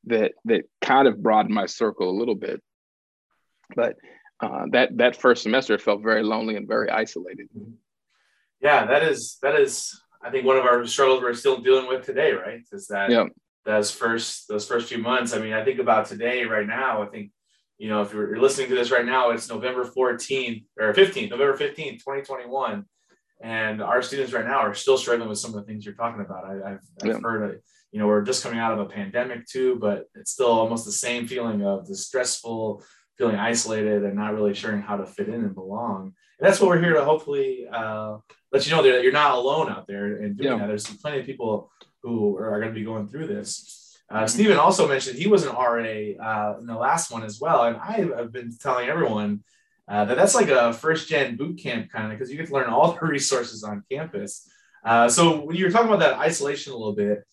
that 0.07 0.33
that 0.47 0.63
kind 0.81 1.07
of 1.07 1.23
broadened 1.23 1.55
my 1.55 1.67
circle 1.67 2.11
a 2.11 2.19
little 2.19 2.35
bit. 2.35 2.61
But 3.75 3.95
uh, 4.41 4.65
that 4.73 4.97
that 4.97 5.15
first 5.17 5.45
semester 5.45 5.79
felt 5.79 6.03
very 6.03 6.25
lonely 6.25 6.57
and 6.57 6.67
very 6.67 6.91
isolated. 6.91 7.49
Yeah, 8.61 8.87
that 8.87 9.05
is 9.05 9.39
that 9.43 9.55
is 9.55 10.01
I 10.21 10.31
think 10.31 10.45
one 10.45 10.57
of 10.57 10.65
our 10.65 10.85
struggles 10.87 11.23
we're 11.23 11.35
still 11.35 11.59
dealing 11.59 11.87
with 11.87 12.05
today, 12.05 12.33
right? 12.33 12.63
Is 12.73 12.89
that 12.89 13.11
yeah. 13.11 13.27
those 13.65 13.93
first 13.93 14.49
those 14.49 14.67
first 14.67 14.89
few 14.89 14.99
months. 14.99 15.35
I 15.35 15.39
mean, 15.39 15.53
I 15.53 15.65
think 15.65 15.79
about 15.79 16.07
today 16.07 16.45
right 16.47 16.67
now. 16.67 17.03
I 17.03 17.07
think 17.07 17.31
you 17.79 17.89
know, 17.89 18.03
if 18.03 18.13
you're 18.13 18.39
listening 18.41 18.69
to 18.69 18.75
this 18.75 18.91
right 18.91 19.05
now, 19.05 19.31
it's 19.31 19.49
November 19.49 19.85
14th 19.85 20.65
or 20.79 20.93
15th, 20.95 21.31
November 21.31 21.57
15th, 21.57 21.99
2021. 21.99 22.85
And 23.43 23.83
our 23.83 24.01
students 24.01 24.33
right 24.33 24.47
now 24.47 24.61
are 24.61 24.75
still 24.75 24.97
struggling 24.97 25.29
with 25.29 25.39
some 25.39 25.55
of 25.55 25.57
the 25.57 25.63
things 25.65 25.85
you're 25.85 25.95
talking 25.95 26.23
about. 26.23 26.45
I, 26.45 26.71
have 26.71 26.81
yeah. 27.05 27.19
heard, 27.23 27.51
it, 27.51 27.63
you 27.93 28.01
know, 28.01 28.07
we're 28.07 28.23
just 28.23 28.43
coming 28.43 28.59
out 28.59 28.73
of 28.73 28.79
a 28.79 28.87
pandemic 28.87 29.47
too, 29.47 29.77
but 29.77 30.07
it's 30.15 30.33
still 30.33 30.49
almost 30.49 30.87
the 30.87 30.93
same 30.93 31.27
feeling 31.27 31.63
of 31.63 31.87
the 31.87 31.97
stressful, 31.97 32.83
feeling 33.19 33.37
isolated 33.37 34.05
and 34.05 34.15
not 34.15 34.33
really 34.35 34.55
sure 34.55 34.75
how 34.79 34.97
to 34.97 35.05
fit 35.05 35.29
in 35.29 35.35
and 35.35 35.55
belong. 35.55 36.15
And 36.39 36.49
that's 36.49 36.61
what 36.61 36.69
we're 36.69 36.81
here 36.81 36.95
to 36.95 37.05
hopefully 37.05 37.67
uh, 37.71 38.19
let 38.53 38.67
you 38.67 38.75
know 38.75 38.83
that 38.83 39.03
you're 39.03 39.13
not 39.13 39.35
alone 39.35 39.71
out 39.71 39.87
there 39.87 40.17
and 40.17 40.37
doing 40.37 40.53
yeah. 40.53 40.59
that. 40.59 40.69
There's 40.69 40.87
plenty 40.87 41.21
of 41.21 41.27
people 41.27 41.71
who 42.03 42.37
are, 42.39 42.55
are 42.55 42.61
going 42.61 42.73
to 42.73 42.79
be 42.79 42.85
going 42.85 43.09
through 43.09 43.27
this. 43.27 43.86
Uh, 44.09 44.19
mm-hmm. 44.19 44.27
Stephen 44.27 44.57
also 44.57 44.87
mentioned 44.89 45.19
he 45.19 45.27
was 45.27 45.45
an 45.45 45.55
RA 45.55 45.79
uh, 46.25 46.59
in 46.59 46.67
the 46.67 46.77
last 46.79 47.11
one 47.11 47.25
as 47.25 47.41
well. 47.41 47.65
And 47.65 47.77
I 47.77 48.17
have 48.17 48.33
been 48.33 48.57
telling 48.57 48.89
everyone 48.89 49.43
uh, 49.89 50.05
that 50.05 50.17
that's 50.17 50.35
like 50.35 50.49
a 50.49 50.73
first 50.73 51.09
gen 51.09 51.37
boot 51.37 51.59
camp 51.59 51.91
kind 51.91 52.07
of 52.07 52.11
because 52.11 52.31
you 52.31 52.37
get 52.37 52.47
to 52.49 52.53
learn 52.53 52.69
all 52.69 52.93
the 53.01 53.07
resources 53.07 53.65
on 53.65 53.85
campus. 53.91 54.49
Uh, 54.85 55.09
so 55.09 55.45
when 55.45 55.57
you 55.57 55.65
were 55.65 55.71
talking 55.71 55.89
about 55.89 56.01
that 56.01 56.19
isolation 56.19 56.73
a 56.73 56.77
little 56.77 56.95
bit, 56.95 57.25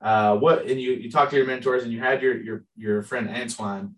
uh, 0.00 0.36
what 0.36 0.66
and 0.66 0.80
you 0.80 0.92
you 0.92 1.10
talked 1.10 1.30
to 1.30 1.36
your 1.36 1.46
mentors 1.46 1.82
and 1.82 1.92
you 1.92 1.98
had 1.98 2.20
your 2.20 2.36
your 2.36 2.64
your 2.76 3.02
friend 3.02 3.28
Antoine. 3.28 3.94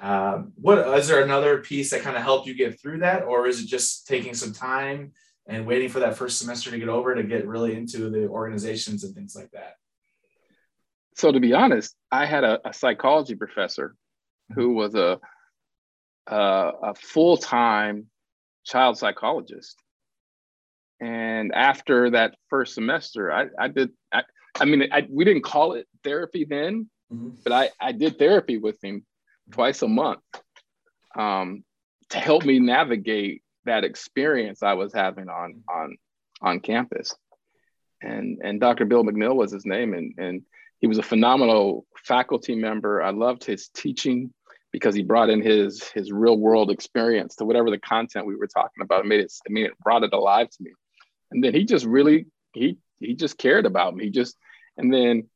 Uh, 0.00 0.44
what 0.54 0.78
is 0.98 1.08
there 1.08 1.22
another 1.22 1.58
piece 1.58 1.90
that 1.90 2.00
kind 2.00 2.16
of 2.16 2.22
helped 2.22 2.46
you 2.46 2.54
get 2.54 2.80
through 2.80 2.98
that, 3.00 3.24
or 3.24 3.46
is 3.46 3.62
it 3.62 3.66
just 3.66 4.06
taking 4.06 4.32
some 4.32 4.52
time 4.52 5.12
and 5.46 5.66
waiting 5.66 5.90
for 5.90 6.00
that 6.00 6.16
first 6.16 6.38
semester 6.38 6.70
to 6.70 6.78
get 6.78 6.88
over 6.88 7.14
to 7.14 7.22
get 7.22 7.46
really 7.46 7.74
into 7.74 8.08
the 8.08 8.26
organizations 8.28 9.04
and 9.04 9.14
things 9.14 9.36
like 9.36 9.50
that? 9.50 9.74
So 11.20 11.30
to 11.30 11.38
be 11.38 11.52
honest, 11.52 11.94
I 12.10 12.24
had 12.24 12.44
a, 12.44 12.66
a 12.66 12.72
psychology 12.72 13.34
professor 13.34 13.94
who 14.54 14.72
was 14.72 14.94
a 14.94 15.20
uh, 16.26 16.72
a 16.82 16.94
full 16.94 17.36
time 17.36 18.06
child 18.64 18.96
psychologist. 18.96 19.76
And 20.98 21.52
after 21.54 22.10
that 22.12 22.36
first 22.48 22.74
semester, 22.74 23.30
I, 23.30 23.48
I 23.58 23.68
did, 23.68 23.90
I, 24.10 24.22
I 24.58 24.64
mean, 24.64 24.88
I, 24.90 25.06
we 25.10 25.26
didn't 25.26 25.42
call 25.42 25.74
it 25.74 25.86
therapy 26.04 26.46
then, 26.48 26.88
mm-hmm. 27.12 27.36
but 27.44 27.52
I, 27.52 27.68
I 27.78 27.92
did 27.92 28.18
therapy 28.18 28.56
with 28.56 28.82
him 28.82 29.04
twice 29.50 29.82
a 29.82 29.88
month 29.88 30.20
um, 31.18 31.64
to 32.10 32.18
help 32.18 32.46
me 32.46 32.60
navigate 32.60 33.42
that 33.66 33.84
experience 33.84 34.62
I 34.62 34.72
was 34.72 34.94
having 34.94 35.28
on, 35.28 35.62
on, 35.68 35.96
on 36.40 36.60
campus. 36.60 37.14
And, 38.00 38.38
and 38.42 38.58
Dr. 38.58 38.86
Bill 38.86 39.04
McNeil 39.04 39.34
was 39.34 39.52
his 39.52 39.66
name. 39.66 39.92
And, 39.92 40.14
and 40.16 40.42
he 40.80 40.86
was 40.86 40.98
a 40.98 41.02
phenomenal 41.02 41.86
faculty 42.04 42.54
member. 42.54 43.02
I 43.02 43.10
loved 43.10 43.44
his 43.44 43.68
teaching 43.68 44.32
because 44.72 44.94
he 44.94 45.02
brought 45.02 45.30
in 45.30 45.42
his 45.42 45.88
his 45.88 46.12
real 46.12 46.38
world 46.38 46.70
experience 46.70 47.36
to 47.36 47.44
whatever 47.44 47.70
the 47.70 47.78
content 47.78 48.26
we 48.26 48.36
were 48.36 48.46
talking 48.46 48.82
about. 48.82 49.04
It 49.04 49.08
made 49.08 49.20
it, 49.20 49.32
I 49.48 49.52
mean, 49.52 49.66
it 49.66 49.78
brought 49.78 50.04
it 50.04 50.12
alive 50.12 50.48
to 50.48 50.62
me. 50.62 50.72
And 51.30 51.42
then 51.42 51.54
he 51.54 51.64
just 51.64 51.84
really 51.84 52.26
he 52.52 52.78
he 52.98 53.14
just 53.14 53.38
cared 53.38 53.66
about 53.66 53.94
me. 53.94 54.04
He 54.04 54.10
just 54.10 54.36
and 54.76 54.92
then 54.92 55.28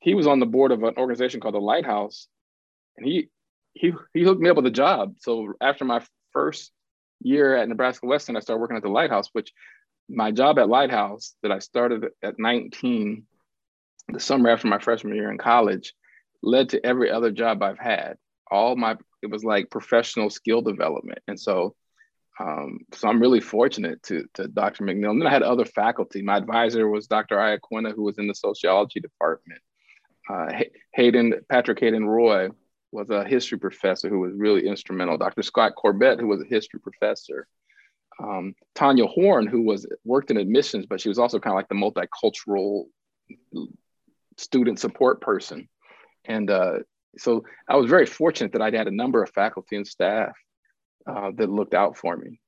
he 0.00 0.14
was 0.14 0.26
on 0.26 0.40
the 0.40 0.46
board 0.46 0.72
of 0.72 0.82
an 0.82 0.94
organization 0.96 1.40
called 1.40 1.54
the 1.54 1.60
Lighthouse, 1.60 2.26
and 2.96 3.06
he 3.06 3.28
he 3.74 3.92
he 4.12 4.22
hooked 4.22 4.40
me 4.40 4.50
up 4.50 4.56
with 4.56 4.66
a 4.66 4.70
job. 4.70 5.14
So 5.18 5.54
after 5.60 5.84
my 5.84 6.04
first 6.32 6.72
year 7.22 7.56
at 7.56 7.68
Nebraska 7.68 8.06
Wesleyan, 8.06 8.36
I 8.36 8.40
started 8.40 8.60
working 8.60 8.76
at 8.76 8.82
the 8.82 8.88
Lighthouse, 8.88 9.28
which 9.32 9.52
my 10.08 10.30
job 10.30 10.58
at 10.58 10.68
Lighthouse 10.68 11.34
that 11.42 11.52
I 11.52 11.60
started 11.60 12.06
at 12.22 12.38
19, 12.38 13.24
the 14.08 14.20
summer 14.20 14.50
after 14.50 14.68
my 14.68 14.78
freshman 14.78 15.14
year 15.14 15.30
in 15.30 15.38
college, 15.38 15.94
led 16.42 16.70
to 16.70 16.84
every 16.84 17.10
other 17.10 17.30
job 17.30 17.62
I've 17.62 17.78
had 17.78 18.16
all 18.50 18.76
my 18.76 18.96
it 19.22 19.30
was 19.30 19.44
like 19.44 19.70
professional 19.70 20.28
skill 20.28 20.60
development 20.60 21.20
and 21.28 21.38
so 21.38 21.74
um, 22.38 22.80
so 22.94 23.06
I'm 23.06 23.20
really 23.20 23.40
fortunate 23.40 24.02
to, 24.04 24.24
to 24.34 24.48
Dr. 24.48 24.84
McNeil. 24.84 25.10
And 25.10 25.20
then 25.20 25.26
I 25.26 25.32
had 25.32 25.42
other 25.42 25.66
faculty. 25.66 26.22
My 26.22 26.38
advisor 26.38 26.88
was 26.88 27.06
Dr. 27.06 27.36
Iaquina, 27.36 27.94
who 27.94 28.04
was 28.04 28.16
in 28.16 28.28
the 28.28 28.34
sociology 28.34 28.98
department. 28.98 29.60
Uh, 30.26 30.46
Hayden, 30.94 31.34
Patrick 31.50 31.80
Hayden 31.80 32.06
Roy 32.06 32.48
was 32.92 33.10
a 33.10 33.26
history 33.26 33.58
professor 33.58 34.08
who 34.08 34.20
was 34.20 34.32
really 34.34 34.66
instrumental. 34.66 35.18
Dr. 35.18 35.42
Scott 35.42 35.74
Corbett, 35.76 36.18
who 36.18 36.28
was 36.28 36.40
a 36.40 36.46
history 36.46 36.80
professor. 36.80 37.46
Um, 38.18 38.54
Tanya 38.74 39.06
Horn, 39.06 39.46
who 39.46 39.60
was 39.60 39.86
worked 40.06 40.30
in 40.30 40.38
admissions, 40.38 40.86
but 40.86 40.98
she 40.98 41.10
was 41.10 41.18
also 41.18 41.40
kind 41.40 41.52
of 41.52 41.56
like 41.56 41.68
the 41.68 41.74
multicultural 41.74 42.86
student 44.40 44.78
support 44.78 45.20
person. 45.20 45.68
And 46.24 46.50
uh, 46.50 46.78
so 47.18 47.44
I 47.68 47.76
was 47.76 47.88
very 47.88 48.06
fortunate 48.06 48.52
that 48.52 48.62
I'd 48.62 48.74
had 48.74 48.88
a 48.88 48.94
number 48.94 49.22
of 49.22 49.30
faculty 49.30 49.76
and 49.76 49.86
staff 49.86 50.32
uh, 51.06 51.30
that 51.36 51.50
looked 51.50 51.74
out 51.74 51.96
for 51.96 52.16
me. 52.16 52.40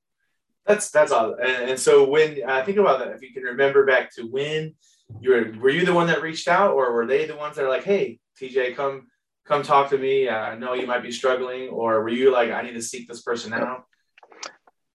That's 0.66 0.90
that's 0.90 1.10
all. 1.10 1.34
And, 1.34 1.70
and 1.70 1.80
so 1.80 2.08
when 2.08 2.38
I 2.46 2.60
uh, 2.60 2.64
think 2.64 2.78
about 2.78 3.00
that, 3.00 3.08
if 3.08 3.22
you 3.22 3.32
can 3.32 3.42
remember 3.42 3.84
back 3.84 4.14
to 4.14 4.22
when 4.22 4.74
you 5.20 5.30
were, 5.30 5.52
were 5.60 5.70
you 5.70 5.84
the 5.84 5.92
one 5.92 6.06
that 6.06 6.22
reached 6.22 6.46
out, 6.46 6.72
or 6.72 6.92
were 6.92 7.06
they 7.06 7.26
the 7.26 7.36
ones 7.36 7.56
that 7.56 7.64
are 7.64 7.68
like, 7.68 7.82
"Hey, 7.82 8.20
TJ, 8.40 8.76
come 8.76 9.08
come 9.44 9.64
talk 9.64 9.90
to 9.90 9.98
me. 9.98 10.28
Uh, 10.28 10.36
I 10.36 10.56
know 10.56 10.74
you 10.74 10.86
might 10.86 11.02
be 11.02 11.10
struggling," 11.10 11.68
or 11.68 12.00
were 12.02 12.10
you 12.10 12.30
like, 12.30 12.52
"I 12.52 12.62
need 12.62 12.74
to 12.74 12.82
seek 12.82 13.08
this 13.08 13.22
person 13.22 13.52
out"? 13.52 13.84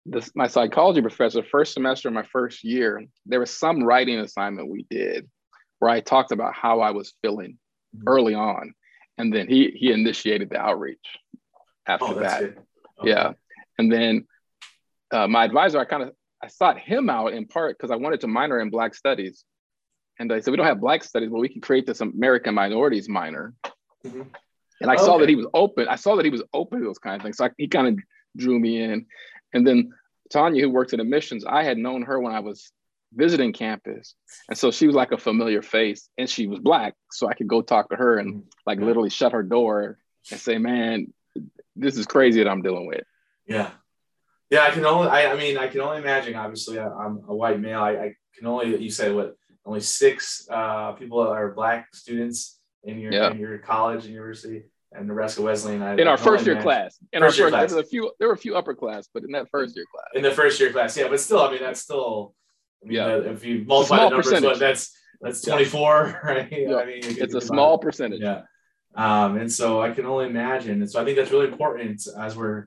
This, 0.04 0.30
my 0.34 0.48
psychology 0.48 1.00
professor, 1.00 1.42
first 1.42 1.72
semester 1.72 2.08
of 2.08 2.14
my 2.14 2.24
first 2.24 2.62
year, 2.62 3.02
there 3.24 3.40
was 3.40 3.50
some 3.50 3.82
writing 3.82 4.18
assignment 4.18 4.68
we 4.68 4.86
did 4.90 5.30
where 5.78 5.90
I 5.90 6.00
talked 6.00 6.32
about 6.32 6.54
how 6.54 6.80
I 6.80 6.90
was 6.90 7.14
feeling 7.22 7.58
mm-hmm. 7.94 8.08
early 8.08 8.34
on 8.34 8.74
and 9.18 9.32
then 9.32 9.48
he 9.48 9.70
he 9.70 9.92
initiated 9.92 10.50
the 10.50 10.58
outreach 10.58 11.06
after 11.86 12.06
oh, 12.06 12.14
that. 12.20 12.42
Okay. 12.42 12.54
Yeah, 13.04 13.32
and 13.78 13.92
then 13.92 14.26
uh, 15.10 15.26
my 15.28 15.44
advisor, 15.44 15.78
I 15.78 15.84
kind 15.84 16.02
of 16.02 16.12
I 16.42 16.48
sought 16.48 16.78
him 16.78 17.08
out 17.08 17.32
in 17.32 17.46
part 17.46 17.76
because 17.76 17.90
I 17.90 17.96
wanted 17.96 18.20
to 18.20 18.28
minor 18.28 18.60
in 18.60 18.70
Black 18.70 18.94
Studies, 18.94 19.44
and 20.18 20.32
I 20.32 20.40
said 20.40 20.50
we 20.50 20.56
don't 20.56 20.66
have 20.66 20.80
Black 20.80 21.04
Studies, 21.04 21.30
but 21.30 21.38
we 21.38 21.48
can 21.48 21.60
create 21.60 21.86
this 21.86 22.00
American 22.00 22.54
Minorities 22.54 23.08
minor. 23.08 23.54
Mm-hmm. 24.04 24.22
And 24.80 24.90
I 24.90 24.96
saw 24.96 25.18
that 25.18 25.28
he 25.28 25.36
was 25.36 25.46
open. 25.54 25.88
I 25.88 25.94
saw 25.96 26.16
that 26.16 26.24
he 26.24 26.30
was 26.30 26.42
open 26.52 26.80
to 26.80 26.84
those 26.84 26.98
kind 26.98 27.16
of 27.16 27.22
things. 27.22 27.38
So 27.38 27.46
I, 27.46 27.50
he 27.56 27.68
kind 27.68 27.86
of 27.86 27.98
drew 28.36 28.58
me 28.58 28.82
in, 28.82 29.06
and 29.52 29.66
then 29.66 29.92
Tanya, 30.30 30.62
who 30.62 30.70
works 30.70 30.92
in 30.92 31.00
admissions, 31.00 31.44
I 31.44 31.62
had 31.62 31.78
known 31.78 32.02
her 32.02 32.20
when 32.20 32.34
I 32.34 32.40
was 32.40 32.72
visiting 33.14 33.52
campus. 33.52 34.14
And 34.48 34.58
so 34.58 34.70
she 34.70 34.86
was 34.86 34.96
like 34.96 35.12
a 35.12 35.18
familiar 35.18 35.62
face 35.62 36.08
and 36.18 36.28
she 36.28 36.46
was 36.46 36.58
black. 36.58 36.94
So 37.10 37.28
I 37.28 37.34
could 37.34 37.48
go 37.48 37.62
talk 37.62 37.90
to 37.90 37.96
her 37.96 38.18
and 38.18 38.44
like 38.66 38.80
literally 38.80 39.10
shut 39.10 39.32
her 39.32 39.42
door 39.42 39.98
and 40.30 40.40
say, 40.40 40.58
man, 40.58 41.12
this 41.76 41.96
is 41.96 42.06
crazy 42.06 42.42
that 42.42 42.50
I'm 42.50 42.62
dealing 42.62 42.86
with. 42.86 43.04
Yeah. 43.46 43.70
Yeah. 44.50 44.64
I 44.64 44.70
can 44.70 44.84
only, 44.84 45.08
I, 45.08 45.32
I 45.32 45.36
mean, 45.36 45.58
I 45.58 45.68
can 45.68 45.80
only 45.80 45.98
imagine, 45.98 46.34
obviously 46.34 46.78
I, 46.78 46.86
am 46.86 47.22
a 47.28 47.34
white 47.34 47.60
male. 47.60 47.80
I, 47.80 47.90
I, 47.92 48.14
can 48.36 48.46
only, 48.46 48.82
you 48.82 48.90
said 48.90 49.14
what, 49.14 49.36
only 49.64 49.80
six 49.80 50.46
uh, 50.50 50.92
people 50.92 51.20
are 51.20 51.52
black 51.52 51.94
students 51.94 52.58
in 52.82 52.98
your, 52.98 53.12
yeah. 53.12 53.30
in 53.30 53.38
your 53.38 53.58
college, 53.58 54.04
and 54.04 54.12
university 54.12 54.64
and 54.94 55.08
Nebraska 55.08 55.42
Wesleyan. 55.42 55.82
I, 55.82 55.94
in 55.96 56.08
our 56.08 56.16
first 56.16 56.46
year 56.46 56.60
class. 56.60 56.98
In 57.12 57.20
first 57.20 57.38
our 57.38 57.44
first, 57.44 57.52
class. 57.52 57.70
There, 57.70 57.80
a 57.80 57.84
few, 57.84 58.12
there 58.18 58.28
were 58.28 58.34
a 58.34 58.38
few 58.38 58.56
upper 58.56 58.74
class, 58.74 59.08
but 59.12 59.24
in 59.24 59.32
that 59.32 59.48
first 59.50 59.76
year 59.76 59.84
class. 59.92 60.06
In 60.14 60.22
the 60.22 60.30
first 60.30 60.60
year 60.60 60.72
class, 60.72 60.96
yeah. 60.96 61.08
But 61.08 61.20
still, 61.20 61.40
I 61.40 61.50
mean, 61.50 61.60
that's 61.60 61.80
still 61.80 62.34
yeah. 62.86 63.16
if 63.16 63.44
you 63.44 63.64
multiply 63.64 64.04
the 64.04 64.10
numbers, 64.10 64.42
what, 64.42 64.58
that's 64.58 64.96
that's 65.20 65.40
24, 65.42 66.20
right? 66.24 66.48
Yeah. 66.50 66.76
I 66.76 66.86
mean, 66.86 67.00
it's 67.02 67.34
a 67.34 67.40
small 67.40 67.78
percentage. 67.78 68.20
Yeah. 68.20 68.42
Um, 68.94 69.38
and 69.38 69.50
so 69.50 69.80
I 69.80 69.90
can 69.90 70.06
only 70.06 70.26
imagine. 70.26 70.82
And 70.82 70.90
so 70.90 71.00
I 71.00 71.04
think 71.04 71.16
that's 71.16 71.30
really 71.30 71.48
important 71.48 72.06
as 72.18 72.36
we're 72.36 72.66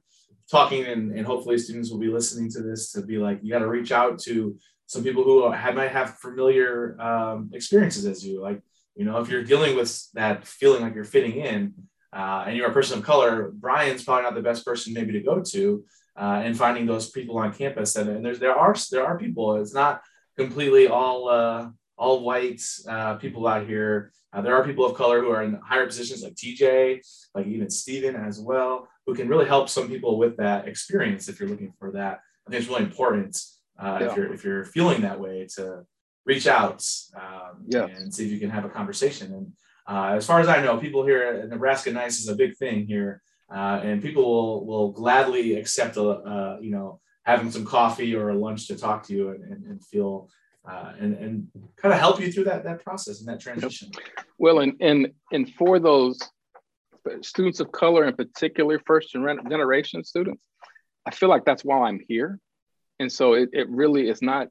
talking, 0.50 0.86
and, 0.86 1.12
and 1.12 1.26
hopefully 1.26 1.58
students 1.58 1.90
will 1.90 2.00
be 2.00 2.08
listening 2.08 2.50
to 2.52 2.62
this 2.62 2.92
to 2.94 3.02
be 3.02 3.18
like, 3.18 3.40
you 3.42 3.52
got 3.52 3.60
to 3.60 3.68
reach 3.68 3.92
out 3.92 4.20
to 4.20 4.58
some 4.88 5.04
people 5.04 5.24
who 5.24 5.50
have, 5.52 5.76
might 5.76 5.92
have 5.92 6.16
familiar 6.16 7.00
um, 7.02 7.52
experiences 7.54 8.06
as 8.06 8.26
you. 8.26 8.42
Like, 8.42 8.62
you 8.96 9.06
know, 9.06 9.20
if 9.20 9.30
you're 9.30 9.44
dealing 9.44 9.76
with 9.76 10.12
that 10.14 10.46
feeling 10.46 10.82
like 10.82 10.96
you're 10.96 11.04
fitting 11.04 11.34
in, 11.34 11.74
uh, 12.14 12.46
and 12.48 12.58
you're 12.58 12.70
a 12.70 12.74
person 12.74 12.98
of 12.98 13.06
color, 13.06 13.52
Brian's 13.54 14.04
probably 14.04 14.24
not 14.24 14.34
the 14.34 14.42
best 14.42 14.66
person 14.66 14.94
maybe 14.94 15.12
to 15.14 15.20
go 15.20 15.42
to 15.42 15.86
uh, 16.18 16.42
and 16.44 16.58
finding 16.58 16.86
those 16.86 17.10
people 17.10 17.38
on 17.38 17.54
campus. 17.54 17.96
And, 17.96 18.10
and 18.10 18.26
there's 18.26 18.40
there 18.40 18.56
are 18.56 18.76
there 18.92 19.06
are 19.06 19.18
people. 19.18 19.56
It's 19.58 19.74
not 19.74 20.02
completely 20.38 20.88
all 20.88 21.30
uh, 21.30 21.70
all 21.98 22.24
white 22.24 22.62
uh, 22.88 23.16
people 23.16 23.48
out 23.48 23.68
here. 23.68 24.12
Uh, 24.34 24.42
there 24.42 24.56
are 24.56 24.64
people 24.64 24.86
of 24.86 24.96
color 24.96 25.22
who 25.22 25.30
are 25.32 25.44
in 25.44 25.54
higher 25.64 25.86
positions, 25.86 26.24
like 26.24 26.36
TJ, 26.36 27.00
like 27.34 27.48
even 27.48 27.70
Stephen 27.70 28.16
as 28.16 28.40
well, 28.40 28.88
who 29.06 29.16
can 29.16 29.28
really 29.28 29.46
help 29.46 29.70
some 29.70 29.88
people 29.88 30.18
with 30.18 30.38
that 30.38 30.68
experience. 30.68 31.30
If 31.30 31.40
you're 31.40 31.50
looking 31.50 31.74
for 31.80 31.92
that, 31.94 32.20
I 32.46 32.52
think 32.52 32.62
it's 32.62 32.70
really 32.70 32.84
important 32.84 33.40
uh, 33.80 34.00
yeah. 34.02 34.10
if 34.10 34.18
you're 34.18 34.34
if 34.34 34.44
you're 34.44 34.66
feeling 34.66 35.02
that 35.02 35.20
way 35.20 35.48
to 35.56 35.86
reach 36.26 36.48
out 36.48 36.84
um, 37.16 37.64
yeah. 37.68 37.86
and 37.86 38.14
see 38.14 38.26
if 38.26 38.32
you 38.32 38.40
can 38.40 38.50
have 38.50 38.66
a 38.66 38.70
conversation. 38.70 39.34
And 39.34 39.52
uh, 39.88 40.16
as 40.16 40.26
far 40.26 40.42
as 40.42 40.50
I 40.50 40.62
know, 40.62 40.78
people 40.78 41.06
here 41.06 41.24
at 41.24 41.50
Nebraska 41.50 41.92
Nice 41.92 42.20
is 42.20 42.28
a 42.28 42.36
big 42.36 42.58
thing 42.58 42.86
here 42.86 43.22
uh, 43.54 43.82
and 43.84 44.02
people 44.02 44.24
will 44.24 44.66
will 44.66 44.92
gladly 44.92 45.56
accept 45.56 45.98
a 45.98 46.04
uh, 46.04 46.58
you 46.62 46.72
know 46.72 47.00
having 47.24 47.52
some 47.52 47.66
coffee 47.66 48.16
or 48.16 48.30
a 48.30 48.36
lunch 48.36 48.68
to 48.68 48.78
talk 48.78 49.04
to 49.04 49.14
you 49.14 49.30
and, 49.30 49.44
and, 49.44 49.66
and 49.66 49.86
feel 49.86 50.30
uh, 50.70 50.94
and 51.00 51.14
and 51.16 51.48
kind 51.78 51.94
of 51.94 52.00
help 52.00 52.20
you 52.20 52.32
through 52.32 52.44
that 52.44 52.64
that 52.64 52.84
process 52.84 53.20
and 53.20 53.28
that 53.28 53.40
transition. 53.40 53.90
Well, 54.38 54.60
and 54.60 54.74
and 54.82 55.12
and 55.32 55.54
for 55.56 55.80
those 55.80 56.20
students 57.22 57.60
of 57.60 57.72
color 57.72 58.06
in 58.06 58.16
particular, 58.16 58.82
first 58.86 59.14
generation 59.14 60.04
students, 60.04 60.44
I 61.06 61.12
feel 61.12 61.30
like 61.30 61.46
that's 61.46 61.64
why 61.64 61.88
I'm 61.88 62.02
here, 62.08 62.40
and 63.00 63.12
so 63.12 63.34
it, 63.34 63.50
it 63.54 63.70
really 63.70 64.10
is 64.10 64.22
not 64.22 64.50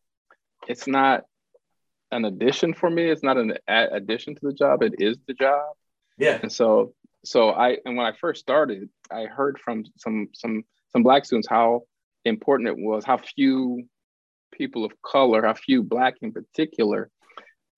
it's 0.68 0.86
not 0.86 1.24
an 2.12 2.24
addition 2.24 2.72
for 2.72 2.88
me. 2.88 3.10
It's 3.10 3.22
not 3.22 3.36
an 3.36 3.54
addition 3.68 4.34
to 4.36 4.40
the 4.42 4.52
job. 4.52 4.82
It 4.82 4.94
is 4.98 5.18
the 5.26 5.34
job. 5.34 5.64
Yeah. 6.18 6.38
And 6.40 6.50
so 6.50 6.94
so 7.26 7.50
I 7.50 7.78
and 7.84 7.96
when 7.96 8.06
I 8.06 8.12
first 8.12 8.40
started, 8.40 8.88
I 9.10 9.24
heard 9.24 9.58
from 9.58 9.84
some 9.96 10.28
some 10.34 10.64
some 10.90 11.02
black 11.02 11.24
students 11.24 11.48
how 11.48 11.82
important 12.24 12.68
it 12.68 12.76
was, 12.78 13.04
how 13.04 13.18
few 13.18 13.84
people 14.52 14.84
of 14.84 14.92
color, 15.02 15.44
how 15.46 15.54
few 15.54 15.82
black 15.82 16.14
in 16.22 16.32
particular, 16.32 17.10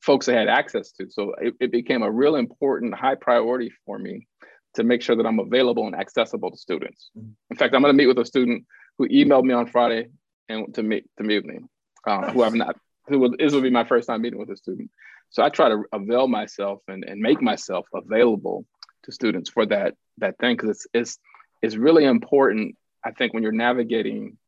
folks 0.02 0.26
that 0.26 0.36
had 0.36 0.48
access 0.48 0.92
to. 0.92 1.10
So 1.10 1.34
it, 1.40 1.54
it 1.60 1.72
became 1.72 2.02
a 2.02 2.10
real 2.10 2.36
important 2.36 2.94
high 2.94 3.16
priority 3.16 3.72
for 3.84 3.98
me 3.98 4.26
to 4.74 4.84
make 4.84 5.02
sure 5.02 5.16
that 5.16 5.26
I'm 5.26 5.40
available 5.40 5.86
and 5.86 5.96
accessible 5.96 6.50
to 6.50 6.56
students. 6.56 7.10
Mm-hmm. 7.16 7.30
In 7.50 7.56
fact, 7.56 7.74
I'm 7.74 7.82
going 7.82 7.92
to 7.92 7.96
meet 7.96 8.06
with 8.06 8.18
a 8.18 8.24
student 8.24 8.64
who 8.96 9.08
emailed 9.08 9.44
me 9.44 9.54
on 9.54 9.66
Friday 9.66 10.10
and 10.48 10.72
to 10.74 10.82
meet 10.82 11.04
to 11.18 11.24
meet 11.24 11.44
me, 11.44 11.58
um, 12.06 12.20
nice. 12.20 12.32
who 12.32 12.42
I've 12.42 12.54
not 12.54 12.76
who 13.08 13.18
will, 13.18 13.34
this 13.38 13.52
will 13.52 13.62
be 13.62 13.70
my 13.70 13.84
first 13.84 14.06
time 14.06 14.22
meeting 14.22 14.38
with 14.38 14.50
a 14.50 14.56
student. 14.56 14.90
So 15.30 15.42
I 15.42 15.48
try 15.48 15.68
to 15.68 15.84
avail 15.92 16.28
myself 16.28 16.80
and, 16.88 17.04
and 17.04 17.20
make 17.20 17.42
myself 17.42 17.86
available 17.94 18.64
to 19.04 19.12
students 19.12 19.50
for 19.50 19.66
that 19.66 19.94
that 20.18 20.38
thing 20.38 20.56
because 20.56 20.70
it's 20.70 20.86
it's 20.92 21.18
it's 21.62 21.76
really 21.76 22.04
important. 22.04 22.76
I 23.04 23.12
think 23.12 23.32
when 23.32 23.42
you're 23.42 23.52
navigating 23.52 24.38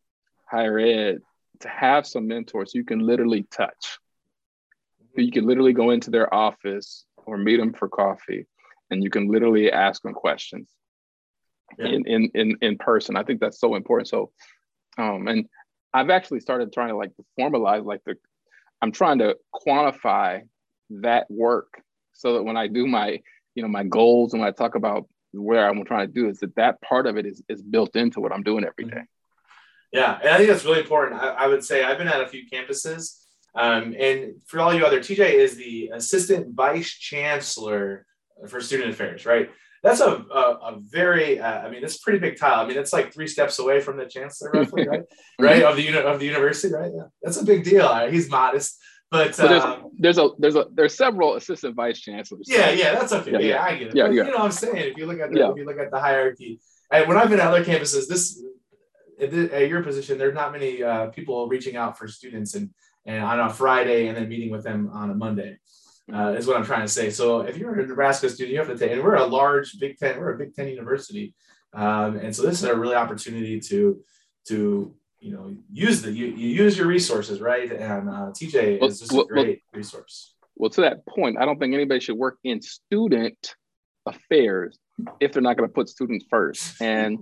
higher 0.46 0.78
ed 0.78 1.20
to 1.60 1.68
have 1.68 2.06
some 2.06 2.26
mentors 2.26 2.74
you 2.74 2.84
can 2.84 3.00
literally 3.00 3.46
touch. 3.50 3.98
You 5.16 5.32
can 5.32 5.46
literally 5.46 5.72
go 5.72 5.90
into 5.90 6.10
their 6.10 6.32
office 6.32 7.04
or 7.16 7.36
meet 7.36 7.56
them 7.56 7.72
for 7.72 7.88
coffee, 7.88 8.46
and 8.90 9.02
you 9.02 9.10
can 9.10 9.28
literally 9.28 9.70
ask 9.70 10.02
them 10.02 10.14
questions 10.14 10.70
yeah. 11.78 11.86
in, 11.86 12.06
in 12.06 12.30
in 12.34 12.56
in 12.62 12.78
person. 12.78 13.16
I 13.16 13.24
think 13.24 13.40
that's 13.40 13.60
so 13.60 13.74
important. 13.74 14.08
So, 14.08 14.30
um, 14.98 15.26
and 15.28 15.46
I've 15.92 16.10
actually 16.10 16.40
started 16.40 16.72
trying 16.72 16.90
to 16.90 16.96
like 16.96 17.10
formalize 17.38 17.84
like 17.84 18.02
the 18.06 18.14
I'm 18.82 18.92
trying 18.92 19.18
to 19.18 19.36
quantify 19.54 20.42
that 20.90 21.30
work 21.30 21.82
so 22.12 22.34
that 22.34 22.42
when 22.42 22.56
I 22.56 22.66
do 22.66 22.86
my, 22.86 23.20
you 23.54 23.62
know, 23.62 23.68
my 23.68 23.84
goals 23.84 24.32
and 24.32 24.40
when 24.40 24.48
I 24.48 24.52
talk 24.52 24.74
about 24.74 25.08
where 25.32 25.68
I'm 25.68 25.84
trying 25.84 26.08
to 26.08 26.12
do 26.12 26.28
is 26.28 26.40
that 26.40 26.56
that 26.56 26.80
part 26.82 27.06
of 27.06 27.16
it 27.16 27.26
is, 27.26 27.42
is 27.48 27.62
built 27.62 27.94
into 27.96 28.20
what 28.20 28.32
I'm 28.32 28.42
doing 28.42 28.64
every 28.64 28.90
day. 28.90 29.02
Yeah, 29.92 30.18
and 30.20 30.30
I 30.30 30.36
think 30.36 30.50
that's 30.50 30.64
really 30.64 30.80
important. 30.80 31.20
I, 31.20 31.28
I 31.30 31.46
would 31.48 31.64
say 31.64 31.82
I've 31.82 31.98
been 31.98 32.08
at 32.08 32.20
a 32.20 32.28
few 32.28 32.44
campuses, 32.48 33.20
um, 33.54 33.94
and 33.98 34.34
for 34.46 34.60
all 34.60 34.72
you 34.72 34.86
other, 34.86 35.00
TJ 35.00 35.34
is 35.34 35.56
the 35.56 35.90
assistant 35.92 36.54
vice 36.54 36.90
chancellor 36.90 38.06
for 38.48 38.60
student 38.60 38.90
affairs, 38.90 39.26
right? 39.26 39.50
That's 39.82 40.00
a, 40.00 40.10
a, 40.10 40.58
a 40.62 40.78
very, 40.78 41.40
uh, 41.40 41.62
I 41.62 41.70
mean, 41.70 41.82
it's 41.82 41.98
pretty 41.98 42.18
big 42.18 42.38
title. 42.38 42.60
I 42.60 42.68
mean, 42.68 42.76
it's 42.76 42.92
like 42.92 43.12
three 43.12 43.26
steps 43.26 43.58
away 43.58 43.80
from 43.80 43.96
the 43.96 44.04
chancellor, 44.04 44.50
roughly, 44.52 44.86
right? 44.88 45.02
right 45.38 45.62
of 45.62 45.76
the 45.76 45.82
uni- 45.82 45.98
of 45.98 46.20
the 46.20 46.26
university, 46.26 46.72
right? 46.72 46.92
Yeah, 46.94 47.04
that's 47.22 47.38
a 47.38 47.44
big 47.44 47.64
deal. 47.64 47.88
Right? 47.88 48.12
He's 48.12 48.28
modest, 48.28 48.78
but 49.10 49.34
so 49.34 49.48
there's, 49.48 49.62
um, 49.62 49.90
there's, 49.98 50.18
a 50.18 50.30
there's 50.38 50.56
a 50.56 50.66
there's 50.72 50.96
several 50.96 51.34
assistant 51.34 51.74
vice 51.74 52.00
chancellors. 52.00 52.46
Yeah, 52.48 52.70
yeah, 52.70 52.94
that's 52.94 53.12
okay. 53.12 53.32
Yeah, 53.32 53.38
yeah, 53.38 53.46
yeah 53.46 53.62
I 53.62 53.76
get 53.76 53.88
it. 53.88 53.96
Yeah, 53.96 54.06
but, 54.06 54.14
yeah. 54.14 54.24
You 54.24 54.30
know 54.30 54.36
what 54.36 54.44
I'm 54.44 54.52
saying? 54.52 54.76
If 54.76 54.96
you 54.96 55.06
look 55.06 55.20
at 55.20 55.32
the 55.32 55.38
yeah. 55.38 55.50
if 55.50 55.56
you 55.56 55.64
look 55.64 55.78
at 55.78 55.90
the 55.90 56.00
hierarchy, 56.00 56.60
and 56.90 57.08
when 57.08 57.16
I've 57.16 57.28
been 57.28 57.40
at 57.40 57.46
other 57.46 57.64
campuses, 57.64 58.06
this 58.08 58.42
at 59.20 59.68
your 59.68 59.82
position, 59.82 60.16
there's 60.16 60.34
not 60.34 60.52
many 60.52 60.82
uh, 60.82 61.06
people 61.08 61.46
reaching 61.48 61.76
out 61.76 61.98
for 61.98 62.08
students 62.08 62.54
and 62.54 62.70
and 63.06 63.22
on 63.24 63.40
a 63.40 63.50
Friday 63.50 64.08
and 64.08 64.16
then 64.16 64.28
meeting 64.28 64.50
with 64.50 64.62
them 64.62 64.90
on 64.92 65.10
a 65.10 65.14
Monday 65.14 65.58
uh, 66.12 66.34
is 66.36 66.46
what 66.46 66.56
I'm 66.56 66.64
trying 66.64 66.82
to 66.82 66.88
say. 66.88 67.10
So 67.10 67.40
if 67.40 67.56
you're 67.56 67.78
a 67.78 67.86
Nebraska 67.86 68.28
student, 68.28 68.52
you 68.52 68.58
have 68.58 68.68
to 68.68 68.76
take, 68.76 68.92
and 68.92 69.02
we're 69.02 69.16
a 69.16 69.26
large 69.26 69.78
Big 69.78 69.98
Ten, 69.98 70.18
we're 70.18 70.34
a 70.34 70.38
Big 70.38 70.54
Ten 70.54 70.68
university, 70.68 71.34
um, 71.72 72.16
and 72.16 72.34
so 72.34 72.42
this 72.42 72.62
is 72.62 72.64
a 72.64 72.74
really 72.74 72.94
opportunity 72.94 73.60
to 73.60 74.00
to 74.48 74.94
you 75.20 75.32
know 75.32 75.54
use 75.72 76.02
the 76.02 76.10
you, 76.10 76.26
you 76.26 76.48
use 76.48 76.76
your 76.76 76.86
resources, 76.86 77.40
right? 77.40 77.70
And 77.70 78.08
uh, 78.08 78.32
TJ 78.32 78.80
well, 78.80 78.90
is 78.90 79.00
just 79.00 79.12
well, 79.12 79.22
a 79.22 79.26
great 79.26 79.62
well, 79.72 79.78
resource. 79.78 80.34
Well, 80.56 80.70
to 80.70 80.80
that 80.82 81.06
point, 81.06 81.38
I 81.38 81.44
don't 81.44 81.58
think 81.58 81.74
anybody 81.74 82.00
should 82.00 82.16
work 82.16 82.38
in 82.42 82.60
student 82.60 83.54
affairs 84.06 84.78
if 85.20 85.32
they're 85.32 85.42
not 85.42 85.56
going 85.56 85.68
to 85.68 85.72
put 85.72 85.88
students 85.88 86.24
first. 86.28 86.74
And 86.80 87.18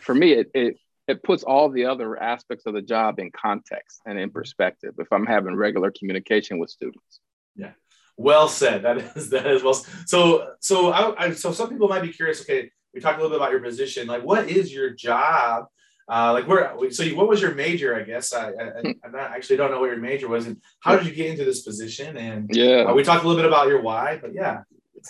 for 0.00 0.14
me, 0.14 0.32
it, 0.32 0.50
it 0.54 0.76
it 1.08 1.22
puts 1.22 1.42
all 1.42 1.68
the 1.68 1.86
other 1.86 2.20
aspects 2.20 2.64
of 2.66 2.74
the 2.74 2.82
job 2.82 3.18
in 3.18 3.30
context 3.30 4.00
and 4.06 4.18
in 4.18 4.30
perspective 4.30 4.94
if 4.98 5.12
I'm 5.12 5.26
having 5.26 5.54
regular 5.56 5.92
communication 5.96 6.58
with 6.58 6.70
students. 6.70 7.20
Yeah. 7.54 7.72
Well 8.16 8.48
said. 8.48 8.82
That 8.82 8.98
is 9.16 9.30
that 9.30 9.46
is 9.46 9.62
well. 9.62 9.74
So 10.06 10.54
so 10.60 10.92
I, 10.92 11.26
I, 11.26 11.32
so 11.32 11.52
some 11.52 11.68
people 11.68 11.88
might 11.88 12.02
be 12.02 12.12
curious. 12.12 12.40
Okay, 12.42 12.70
we 12.94 13.00
talked 13.00 13.18
a 13.18 13.22
little 13.22 13.36
bit 13.36 13.42
about 13.42 13.52
your 13.52 13.62
position. 13.62 14.06
Like, 14.06 14.22
what 14.22 14.48
is 14.48 14.72
your 14.72 14.90
job? 14.90 15.66
Uh, 16.12 16.30
like, 16.34 16.46
where? 16.46 16.76
So, 16.90 17.04
you, 17.04 17.16
what 17.16 17.26
was 17.26 17.40
your 17.40 17.54
major? 17.54 17.96
I 17.96 18.02
guess 18.02 18.34
I, 18.34 18.48
I, 18.50 18.94
I 19.02 19.08
not, 19.10 19.30
actually 19.30 19.56
don't 19.56 19.70
know 19.70 19.80
what 19.80 19.86
your 19.86 19.96
major 19.96 20.28
was, 20.28 20.46
and 20.46 20.60
how 20.80 20.94
did 20.94 21.06
you 21.06 21.14
get 21.14 21.30
into 21.30 21.44
this 21.46 21.62
position? 21.62 22.18
And 22.18 22.50
yeah, 22.52 22.82
uh, 22.82 22.92
we 22.92 23.02
talked 23.02 23.24
a 23.24 23.26
little 23.26 23.42
bit 23.42 23.48
about 23.48 23.68
your 23.68 23.80
why, 23.80 24.18
but 24.20 24.34
yeah, 24.34 24.64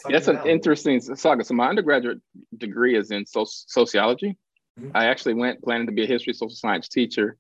that's 0.08 0.28
an 0.28 0.38
interesting 0.46 1.00
saga. 1.00 1.42
So, 1.42 1.54
my 1.54 1.68
undergraduate 1.68 2.20
degree 2.56 2.96
is 2.96 3.10
in 3.10 3.26
so- 3.26 3.46
sociology. 3.48 4.38
Mm-hmm. 4.78 4.96
I 4.96 5.06
actually 5.06 5.34
went 5.34 5.60
planning 5.64 5.88
to 5.88 5.92
be 5.92 6.04
a 6.04 6.06
history 6.06 6.34
social 6.34 6.54
science 6.54 6.88
teacher. 6.88 7.36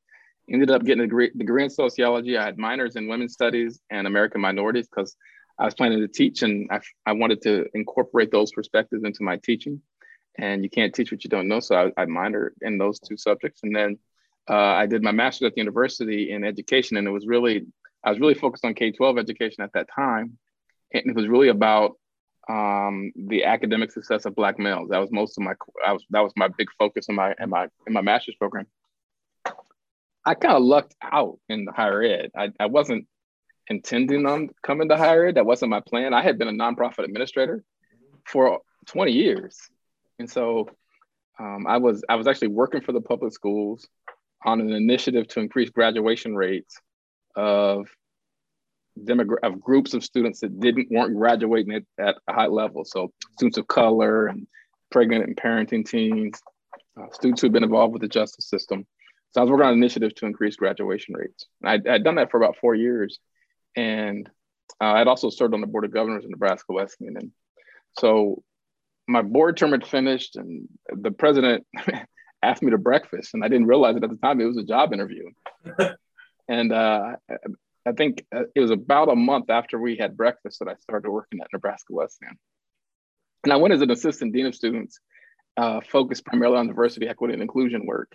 Ended 0.50 0.72
up 0.72 0.84
getting 0.84 1.04
a 1.04 1.06
degree, 1.06 1.30
degree 1.36 1.62
in 1.62 1.70
sociology. 1.70 2.36
I 2.36 2.44
had 2.44 2.58
minors 2.58 2.96
in 2.96 3.06
women's 3.06 3.32
studies 3.32 3.78
and 3.90 4.08
American 4.08 4.40
minorities 4.40 4.88
because 4.88 5.14
I 5.56 5.66
was 5.66 5.74
planning 5.74 6.00
to 6.00 6.08
teach 6.08 6.42
and 6.42 6.68
I, 6.72 6.80
I 7.06 7.12
wanted 7.12 7.42
to 7.42 7.66
incorporate 7.74 8.32
those 8.32 8.50
perspectives 8.50 9.04
into 9.04 9.22
my 9.22 9.36
teaching. 9.36 9.80
And 10.38 10.64
you 10.64 10.70
can't 10.70 10.94
teach 10.94 11.12
what 11.12 11.24
you 11.24 11.30
don't 11.30 11.48
know. 11.48 11.60
So 11.60 11.92
I, 11.96 12.02
I 12.02 12.06
minored 12.06 12.50
in 12.62 12.78
those 12.78 12.98
two 12.98 13.16
subjects. 13.16 13.60
And 13.62 13.74
then 13.74 13.98
uh, 14.48 14.54
I 14.54 14.86
did 14.86 15.02
my 15.02 15.12
master's 15.12 15.48
at 15.48 15.54
the 15.54 15.60
university 15.60 16.30
in 16.30 16.44
education. 16.44 16.96
And 16.96 17.06
it 17.06 17.10
was 17.10 17.26
really, 17.26 17.66
I 18.04 18.10
was 18.10 18.20
really 18.20 18.34
focused 18.34 18.64
on 18.64 18.74
K 18.74 18.92
12 18.92 19.18
education 19.18 19.62
at 19.62 19.72
that 19.74 19.88
time. 19.94 20.38
And 20.92 21.04
it 21.06 21.16
was 21.16 21.28
really 21.28 21.48
about 21.48 21.92
um, 22.48 23.12
the 23.14 23.44
academic 23.44 23.92
success 23.92 24.24
of 24.24 24.34
Black 24.34 24.58
males. 24.58 24.88
That 24.90 24.98
was 24.98 25.10
most 25.12 25.38
of 25.38 25.44
my, 25.44 25.52
I 25.86 25.92
was, 25.92 26.04
that 26.10 26.20
was 26.20 26.32
my 26.36 26.48
big 26.48 26.68
focus 26.78 27.08
in 27.08 27.14
my, 27.14 27.34
in 27.38 27.50
my, 27.50 27.68
in 27.86 27.92
my 27.92 28.00
master's 28.00 28.34
program. 28.36 28.66
I 30.24 30.34
kind 30.34 30.54
of 30.54 30.62
lucked 30.62 30.94
out 31.02 31.38
in 31.48 31.64
the 31.64 31.72
higher 31.72 32.02
ed. 32.02 32.30
I, 32.36 32.52
I 32.58 32.66
wasn't 32.66 33.06
intending 33.68 34.26
on 34.26 34.50
coming 34.62 34.88
to 34.88 34.96
higher 34.96 35.26
ed. 35.26 35.36
That 35.36 35.46
wasn't 35.46 35.70
my 35.70 35.80
plan. 35.80 36.14
I 36.14 36.22
had 36.22 36.38
been 36.38 36.48
a 36.48 36.52
nonprofit 36.52 37.04
administrator 37.04 37.64
for 38.26 38.60
20 38.86 39.12
years. 39.12 39.58
And 40.22 40.30
so 40.30 40.68
um, 41.40 41.66
I 41.66 41.78
was 41.78 42.04
I 42.08 42.14
was 42.14 42.28
actually 42.28 42.48
working 42.48 42.80
for 42.80 42.92
the 42.92 43.00
public 43.00 43.32
schools 43.32 43.88
on 44.44 44.60
an 44.60 44.70
initiative 44.70 45.26
to 45.28 45.40
increase 45.40 45.68
graduation 45.70 46.36
rates 46.36 46.78
of 47.34 47.88
demogra- 48.96 49.42
of 49.42 49.60
groups 49.60 49.94
of 49.94 50.04
students 50.04 50.38
that 50.40 50.60
didn't 50.60 50.92
weren't 50.92 51.16
graduating 51.16 51.74
at, 51.74 51.82
at 51.98 52.14
a 52.28 52.32
high 52.32 52.46
level. 52.46 52.84
So 52.84 53.12
students 53.32 53.58
of 53.58 53.66
color 53.66 54.28
and 54.28 54.46
pregnant 54.92 55.24
and 55.24 55.36
parenting 55.36 55.84
teens, 55.84 56.40
uh, 56.96 57.10
students 57.10 57.42
who've 57.42 57.50
been 57.50 57.64
involved 57.64 57.92
with 57.92 58.02
the 58.02 58.08
justice 58.20 58.48
system. 58.48 58.86
So 59.32 59.40
I 59.40 59.44
was 59.44 59.50
working 59.50 59.66
on 59.66 59.72
an 59.72 59.78
initiative 59.78 60.14
to 60.16 60.26
increase 60.26 60.54
graduation 60.54 61.16
rates. 61.16 61.46
I, 61.64 61.80
I'd 61.90 62.04
done 62.04 62.14
that 62.14 62.30
for 62.30 62.36
about 62.36 62.58
four 62.58 62.76
years. 62.76 63.18
And 63.74 64.30
uh, 64.80 64.92
I'd 64.92 65.08
also 65.08 65.30
served 65.30 65.54
on 65.54 65.62
the 65.62 65.66
board 65.66 65.84
of 65.84 65.90
governors 65.90 66.24
in 66.24 66.30
Nebraska 66.30 66.72
Wesleyan. 66.72 67.16
And 67.16 67.32
so 67.98 68.44
my 69.08 69.22
board 69.22 69.56
term 69.56 69.72
had 69.72 69.86
finished, 69.86 70.36
and 70.36 70.68
the 70.88 71.10
president 71.10 71.66
asked 72.42 72.62
me 72.62 72.70
to 72.70 72.78
breakfast, 72.78 73.34
and 73.34 73.44
I 73.44 73.48
didn't 73.48 73.66
realize 73.66 73.96
it 73.96 74.04
at 74.04 74.10
the 74.10 74.16
time. 74.16 74.40
It 74.40 74.46
was 74.46 74.56
a 74.56 74.64
job 74.64 74.92
interview. 74.92 75.30
and 76.48 76.72
uh, 76.72 77.16
I 77.86 77.92
think 77.92 78.24
uh, 78.34 78.44
it 78.54 78.60
was 78.60 78.70
about 78.70 79.08
a 79.10 79.16
month 79.16 79.50
after 79.50 79.78
we 79.78 79.96
had 79.96 80.16
breakfast 80.16 80.60
that 80.60 80.68
I 80.68 80.74
started 80.76 81.10
working 81.10 81.40
at 81.40 81.48
Nebraska 81.52 81.92
Wesleyan. 81.92 82.38
And 83.44 83.52
I 83.52 83.56
went 83.56 83.74
as 83.74 83.80
an 83.80 83.90
assistant 83.90 84.32
dean 84.32 84.46
of 84.46 84.54
students, 84.54 85.00
uh, 85.56 85.80
focused 85.80 86.24
primarily 86.24 86.58
on 86.58 86.68
diversity, 86.68 87.08
equity, 87.08 87.34
and 87.34 87.42
inclusion 87.42 87.86
work. 87.86 88.12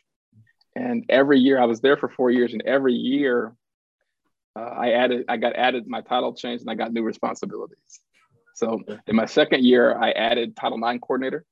And 0.76 1.06
every 1.10 1.40
year, 1.40 1.60
I 1.60 1.66
was 1.66 1.82
there 1.82 1.98
for 1.98 2.08
four 2.08 2.30
years, 2.30 2.54
and 2.54 2.62
every 2.66 2.94
year 2.94 3.54
uh, 4.56 4.62
I 4.62 4.92
added, 4.92 5.26
I 5.28 5.38
got 5.38 5.56
added, 5.56 5.88
my 5.88 6.02
title 6.02 6.34
changed 6.34 6.62
and 6.62 6.72
I 6.72 6.76
got 6.76 6.94
new 6.94 7.04
responsibilities. 7.04 8.00
So 8.58 8.82
in 9.06 9.16
my 9.16 9.28
second 9.28 9.64
year, 9.64 9.96
I 9.96 10.10
added 10.12 10.56
Title 10.56 10.84
IX 10.84 11.00
coordinator. 11.00 11.46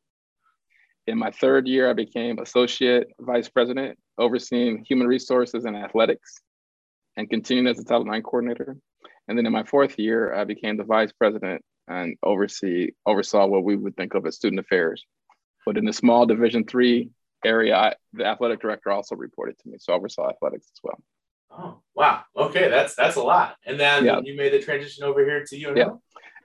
In 1.05 1.19
my 1.19 1.29
third 1.29 1.67
year, 1.67 1.87
I 1.87 1.93
became 1.93 2.39
associate 2.39 3.09
vice 3.19 3.47
president, 3.47 3.99
overseeing 4.17 4.83
human 4.83 5.05
resources 5.05 5.65
and 5.65 5.77
athletics, 5.77 6.41
and 7.15 7.29
continuing 7.29 7.67
as 7.67 7.77
a 7.77 7.83
Title 7.83 8.11
IX 8.11 8.25
coordinator. 8.25 8.75
And 9.27 9.37
then 9.37 9.45
in 9.45 9.53
my 9.53 9.63
fourth 9.63 9.99
year, 9.99 10.33
I 10.33 10.45
became 10.45 10.77
the 10.77 10.83
vice 10.83 11.11
president 11.11 11.63
and 11.87 12.17
oversee 12.23 12.89
oversaw 13.05 13.45
what 13.45 13.63
we 13.63 13.75
would 13.75 13.95
think 13.95 14.15
of 14.15 14.25
as 14.25 14.37
student 14.37 14.59
affairs. 14.59 15.05
But 15.63 15.77
in 15.77 15.85
the 15.85 15.93
small 15.93 16.25
Division 16.25 16.65
three 16.65 17.11
area, 17.45 17.75
I, 17.75 17.93
the 18.13 18.25
athletic 18.25 18.61
director 18.61 18.91
also 18.91 19.15
reported 19.15 19.59
to 19.59 19.69
me, 19.69 19.77
so 19.79 19.93
I 19.93 19.97
oversaw 19.97 20.27
athletics 20.27 20.71
as 20.73 20.79
well. 20.83 21.03
Oh 21.51 21.81
wow. 21.93 22.23
Okay, 22.35 22.67
that's 22.67 22.95
that's 22.95 23.15
a 23.15 23.21
lot. 23.21 23.57
And 23.63 23.79
then 23.79 24.05
yeah. 24.05 24.21
you 24.23 24.35
made 24.35 24.53
the 24.53 24.59
transition 24.59 25.03
over 25.03 25.23
here 25.23 25.45
to 25.45 25.55
UNL. 25.55 25.77
Yeah. 25.77 25.89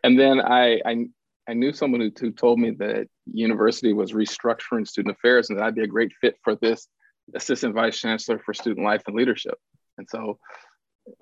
And 0.02 0.18
then 0.18 0.40
I 0.40 0.80
I 0.84 1.06
I 1.48 1.54
knew 1.54 1.72
someone 1.72 2.00
who, 2.00 2.30
told 2.30 2.60
me 2.60 2.70
that 2.78 3.08
university 3.26 3.92
was 3.92 4.12
restructuring 4.12 4.86
student 4.86 5.16
affairs 5.16 5.50
and 5.50 5.58
that 5.58 5.64
I'd 5.64 5.74
be 5.74 5.82
a 5.82 5.88
great 5.88 6.12
fit 6.20 6.36
for 6.44 6.54
this 6.56 6.86
assistant 7.34 7.74
vice 7.74 7.98
chancellor 7.98 8.38
for 8.38 8.54
student 8.54 8.86
life 8.86 9.02
and 9.06 9.16
leadership. 9.16 9.58
And 9.98 10.06
so, 10.08 10.38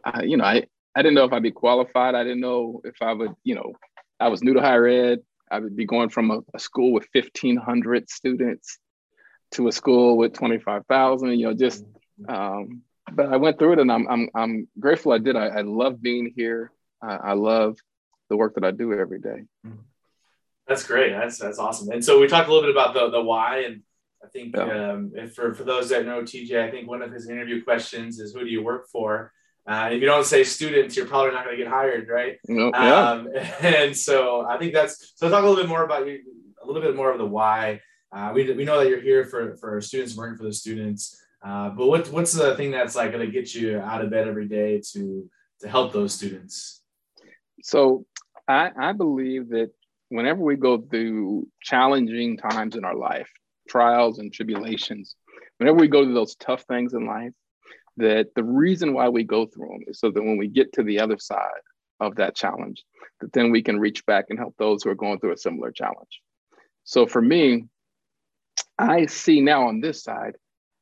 I, 0.04 0.24
you 0.24 0.36
know, 0.36 0.44
I 0.44 0.66
I 0.94 1.02
didn't 1.02 1.14
know 1.14 1.24
if 1.24 1.32
I'd 1.32 1.42
be 1.42 1.50
qualified. 1.50 2.14
I 2.14 2.24
didn't 2.24 2.40
know 2.40 2.80
if 2.84 2.96
I 3.00 3.12
would, 3.12 3.32
you 3.44 3.54
know, 3.54 3.72
I 4.18 4.28
was 4.28 4.42
new 4.42 4.54
to 4.54 4.60
higher 4.60 4.86
ed. 4.86 5.20
I 5.50 5.60
would 5.60 5.76
be 5.76 5.86
going 5.86 6.08
from 6.08 6.30
a, 6.30 6.40
a 6.54 6.58
school 6.58 6.92
with 6.92 7.06
1,500 7.12 8.10
students 8.10 8.78
to 9.52 9.68
a 9.68 9.72
school 9.72 10.16
with 10.16 10.34
25,000, 10.34 11.38
you 11.38 11.46
know, 11.46 11.54
just, 11.54 11.84
um, 12.28 12.82
but 13.12 13.32
I 13.32 13.36
went 13.36 13.58
through 13.58 13.74
it 13.74 13.78
and 13.78 13.90
I'm, 13.90 14.06
I'm, 14.08 14.28
I'm 14.34 14.68
grateful 14.78 15.12
I 15.12 15.18
did. 15.18 15.36
I, 15.36 15.46
I 15.46 15.60
love 15.62 16.02
being 16.02 16.32
here. 16.36 16.72
I 17.00 17.34
love 17.34 17.78
the 18.28 18.36
work 18.36 18.54
that 18.54 18.64
I 18.64 18.70
do 18.70 18.92
every 18.92 19.20
day. 19.20 19.44
That's 20.66 20.86
great. 20.86 21.12
That's, 21.12 21.38
that's 21.38 21.58
awesome. 21.58 21.90
And 21.90 22.04
so 22.04 22.20
we 22.20 22.28
talked 22.28 22.48
a 22.48 22.52
little 22.52 22.68
bit 22.68 22.76
about 22.76 22.94
the, 22.94 23.10
the 23.10 23.22
why 23.22 23.60
and 23.60 23.82
I 24.22 24.28
think 24.28 24.56
yeah. 24.56 24.92
um, 24.92 25.12
for, 25.34 25.54
for 25.54 25.64
those 25.64 25.88
that 25.90 26.04
know 26.04 26.22
TJ, 26.22 26.60
I 26.60 26.70
think 26.70 26.88
one 26.88 27.02
of 27.02 27.12
his 27.12 27.28
interview 27.28 27.62
questions 27.62 28.18
is 28.18 28.34
who 28.34 28.40
do 28.40 28.50
you 28.50 28.62
work 28.62 28.88
for? 28.88 29.32
Uh, 29.66 29.90
if 29.92 30.00
you 30.00 30.06
don't 30.06 30.24
say 30.24 30.44
students, 30.44 30.96
you're 30.96 31.06
probably 31.06 31.32
not 31.32 31.44
going 31.44 31.56
to 31.56 31.62
get 31.62 31.70
hired, 31.70 32.08
right? 32.08 32.38
Nope, 32.48 32.74
yeah. 32.74 33.10
Um, 33.10 33.28
and 33.60 33.96
so 33.96 34.46
I 34.46 34.56
think 34.56 34.72
that's 34.72 35.12
so. 35.16 35.28
Talk 35.28 35.44
a 35.44 35.46
little 35.46 35.62
bit 35.62 35.68
more 35.68 35.84
about 35.84 36.06
you, 36.06 36.20
a 36.62 36.66
little 36.66 36.80
bit 36.80 36.96
more 36.96 37.12
of 37.12 37.18
the 37.18 37.26
why. 37.26 37.80
Uh, 38.10 38.32
we, 38.34 38.50
we 38.54 38.64
know 38.64 38.78
that 38.78 38.88
you're 38.88 39.00
here 39.00 39.26
for 39.26 39.56
for 39.56 39.80
students, 39.82 40.16
working 40.16 40.38
for 40.38 40.44
the 40.44 40.52
students. 40.54 41.22
Uh, 41.44 41.68
but 41.68 41.86
what 41.86 42.08
what's 42.08 42.32
the 42.32 42.56
thing 42.56 42.70
that's 42.70 42.96
like 42.96 43.12
going 43.12 43.24
to 43.24 43.30
get 43.30 43.54
you 43.54 43.78
out 43.78 44.02
of 44.02 44.10
bed 44.10 44.26
every 44.26 44.48
day 44.48 44.80
to 44.92 45.28
to 45.60 45.68
help 45.68 45.92
those 45.92 46.14
students? 46.14 46.82
So 47.62 48.06
I, 48.48 48.70
I 48.78 48.92
believe 48.92 49.50
that 49.50 49.70
whenever 50.08 50.42
we 50.42 50.56
go 50.56 50.78
through 50.78 51.46
challenging 51.62 52.38
times 52.38 52.76
in 52.76 52.84
our 52.84 52.96
life, 52.96 53.28
trials 53.68 54.18
and 54.18 54.32
tribulations, 54.32 55.14
whenever 55.58 55.76
we 55.76 55.88
go 55.88 56.02
through 56.02 56.14
those 56.14 56.34
tough 56.36 56.62
things 56.62 56.94
in 56.94 57.06
life, 57.06 57.32
that 57.98 58.28
the 58.34 58.44
reason 58.44 58.94
why 58.94 59.08
we 59.08 59.24
go 59.24 59.44
through 59.44 59.68
them 59.68 59.84
is 59.86 60.00
so 60.00 60.10
that 60.10 60.22
when 60.22 60.38
we 60.38 60.48
get 60.48 60.72
to 60.72 60.82
the 60.82 61.00
other 61.00 61.18
side 61.18 61.62
of 62.00 62.14
that 62.16 62.34
challenge, 62.34 62.84
that 63.20 63.32
then 63.32 63.50
we 63.50 63.62
can 63.62 63.78
reach 63.78 64.06
back 64.06 64.26
and 64.30 64.38
help 64.38 64.54
those 64.56 64.82
who 64.82 64.90
are 64.90 64.94
going 64.94 65.18
through 65.18 65.32
a 65.32 65.36
similar 65.36 65.70
challenge. 65.70 66.22
So 66.84 67.06
for 67.06 67.20
me, 67.20 67.64
I 68.78 69.06
see 69.06 69.40
now 69.40 69.66
on 69.66 69.80
this 69.80 70.02
side 70.02 70.36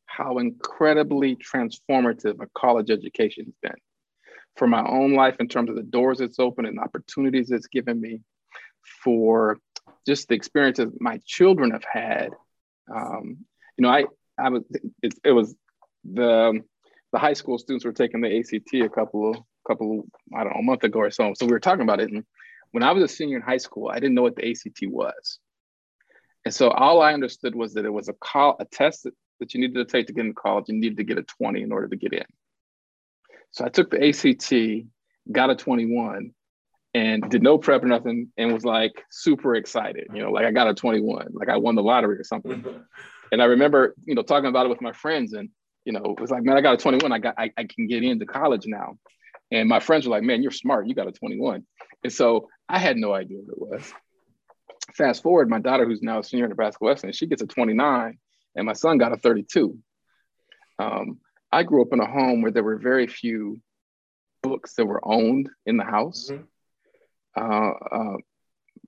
how 0.05 0.39
incredibly 0.39 1.37
transformative 1.37 2.41
a 2.41 2.47
college 2.55 2.91
education 2.91 3.47
has 3.47 3.55
been 3.63 3.81
for 4.57 4.66
my 4.66 4.85
own 4.87 5.14
life 5.14 5.37
in 5.40 5.49
terms 5.49 5.71
of 5.71 5.77
the 5.77 5.83
doors 5.83 6.21
it's 6.21 6.38
opened 6.38 6.66
and 6.66 6.79
opportunities 6.79 7.51
it's 7.51 7.66
given 7.66 8.01
me, 8.01 8.23
for 9.03 9.59
just 10.07 10.29
the 10.29 10.35
experiences 10.35 10.92
my 11.01 11.21
children 11.27 11.73
have 11.73 11.85
had. 11.85 12.31
Um, 12.95 13.38
you 13.77 13.83
know, 13.83 13.88
I 13.88 14.05
I 14.38 14.49
was 14.51 14.62
it, 15.03 15.14
it 15.25 15.33
was 15.33 15.55
the 16.05 16.62
the 17.12 17.19
high 17.19 17.33
school 17.33 17.59
students 17.59 17.85
were 17.85 17.92
taking 17.92 18.21
the 18.21 18.38
ACT 18.38 18.75
a 18.75 18.88
couple 18.88 19.31
of 19.31 19.37
couple 19.66 20.07
I 20.35 20.45
don't 20.45 20.55
know 20.55 20.61
a 20.61 20.62
month 20.62 20.85
ago 20.85 21.01
or 21.01 21.11
so. 21.11 21.35
So 21.35 21.47
we 21.47 21.53
were 21.53 21.61
talking 21.61 21.83
about 21.83 22.01
it, 22.01 22.11
and 22.11 22.25
when 22.73 22.83
I 22.83 22.92
was 22.92 23.03
a 23.05 23.09
senior 23.09 23.37
in 23.37 23.42
high 23.42 23.57
school, 23.59 23.88
I 23.88 23.99
didn't 23.99 24.14
know 24.14 24.23
what 24.23 24.37
the 24.37 24.49
ACT 24.49 24.85
was, 24.85 25.38
and 26.45 26.55
so 26.55 26.71
all 26.71 27.03
I 27.03 27.14
understood 27.14 27.55
was 27.55 27.75
that 27.75 27.85
it 27.85 27.92
was 27.92 28.09
a 28.09 28.14
call 28.14 28.57
a 28.61 28.64
test 28.64 29.05
that, 29.05 29.55
you 29.55 29.61
needed 29.61 29.75
to 29.75 29.85
take 29.85 30.07
to 30.07 30.12
get 30.12 30.23
into 30.23 30.35
college. 30.35 30.66
You 30.69 30.75
needed 30.75 30.97
to 30.99 31.05
get 31.05 31.19
a 31.19 31.23
twenty 31.23 31.62
in 31.62 31.73
order 31.73 31.88
to 31.88 31.97
get 31.97 32.12
in. 32.12 32.25
So 33.51 33.65
I 33.65 33.69
took 33.69 33.91
the 33.91 34.09
ACT, 34.09 34.87
got 35.31 35.51
a 35.51 35.57
twenty 35.57 35.87
one, 35.87 36.33
and 36.95 37.29
did 37.31 37.43
no 37.43 37.59
prep 37.59 37.83
or 37.83 37.87
nothing, 37.87 38.33
and 38.37 38.53
was 38.53 38.65
like 38.65 39.05
super 39.11 39.55
excited. 39.55 40.09
You 40.13 40.23
know, 40.23 40.31
like 40.31 40.45
I 40.45 40.53
got 40.53 40.69
a 40.69 40.75
twenty 40.75 41.01
one, 41.01 41.29
like 41.33 41.49
I 41.49 41.57
won 41.57 41.75
the 41.75 41.83
lottery 41.83 42.19
or 42.19 42.25
something. 42.25 42.65
and 43.33 43.43
I 43.43 43.47
remember, 43.47 43.95
you 44.05 44.15
know, 44.15 44.23
talking 44.23 44.49
about 44.49 44.67
it 44.67 44.71
with 44.71 44.83
my 44.83 44.93
friends 44.93 45.33
and 45.33 45.51
you 45.87 45.93
know, 45.93 46.03
it 46.03 46.21
was 46.21 46.31
like, 46.31 46.43
man, 46.43 46.57
I 46.57 46.61
got 46.61 46.75
a 46.75 46.77
21. 46.77 47.13
I 47.13 47.19
got, 47.19 47.37
I, 47.39 47.53
I 47.57 47.65
can 47.65 47.87
get 47.87 48.03
into 48.03 48.27
college 48.27 48.67
now. 48.67 48.99
And 49.53 49.69
my 49.69 49.79
friends 49.79 50.05
were 50.05 50.11
like, 50.11 50.25
man, 50.25 50.43
you're 50.43 50.51
smart. 50.51 50.89
You 50.89 50.95
got 50.95 51.07
a 51.07 51.13
21. 51.13 51.65
And 52.03 52.13
so 52.13 52.49
I 52.69 52.81
had 52.81 52.97
no 52.97 53.15
idea 53.15 53.39
what 53.39 53.53
it 53.53 53.81
was. 53.81 53.93
Fast 54.95 55.23
forward, 55.23 55.49
my 55.49 55.61
daughter, 55.61 55.87
who's 55.87 56.03
now 56.03 56.19
a 56.19 56.25
senior 56.25 56.47
at 56.47 56.49
Nebraska 56.51 56.85
Wesleyan, 56.85 57.13
she 57.13 57.27
gets 57.27 57.43
a 57.43 57.47
29, 57.47 58.19
and 58.57 58.67
my 58.67 58.73
son 58.73 58.99
got 58.99 59.13
a 59.13 59.17
32. 59.17 59.79
Um, 60.81 61.19
I 61.53 61.63
grew 61.63 61.83
up 61.83 61.93
in 61.93 62.01
a 62.01 62.11
home 62.11 62.43
where 62.43 62.51
there 62.51 62.65
were 62.65 62.79
very 62.79 63.07
few 63.07 63.61
books 64.43 64.75
that 64.75 64.87
were 64.87 65.01
owned 65.05 65.49
in 65.65 65.77
the 65.77 65.85
house. 65.85 66.31
Mm-hmm. 66.31 66.45
Uh, 67.39 67.97
uh, 67.97 68.17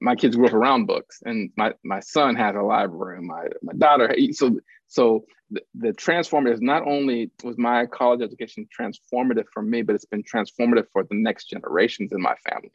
my 0.00 0.14
kids 0.14 0.36
grew 0.36 0.46
up 0.46 0.52
around 0.54 0.86
books, 0.86 1.22
and 1.24 1.50
my 1.56 1.72
my 1.84 2.00
son 2.00 2.36
has 2.36 2.54
a 2.54 2.60
library. 2.60 3.18
And 3.18 3.26
my 3.26 3.46
my 3.62 3.72
daughter, 3.74 4.14
so 4.32 4.58
so 4.86 5.24
the, 5.50 5.62
the 5.74 5.88
transformative 5.88 6.60
not 6.60 6.86
only 6.86 7.30
was 7.42 7.58
my 7.58 7.86
college 7.86 8.22
education 8.22 8.68
transformative 8.78 9.46
for 9.52 9.62
me, 9.62 9.82
but 9.82 9.94
it's 9.94 10.04
been 10.04 10.22
transformative 10.22 10.86
for 10.92 11.02
the 11.04 11.16
next 11.16 11.46
generations 11.50 12.12
in 12.12 12.20
my 12.20 12.34
family. 12.48 12.70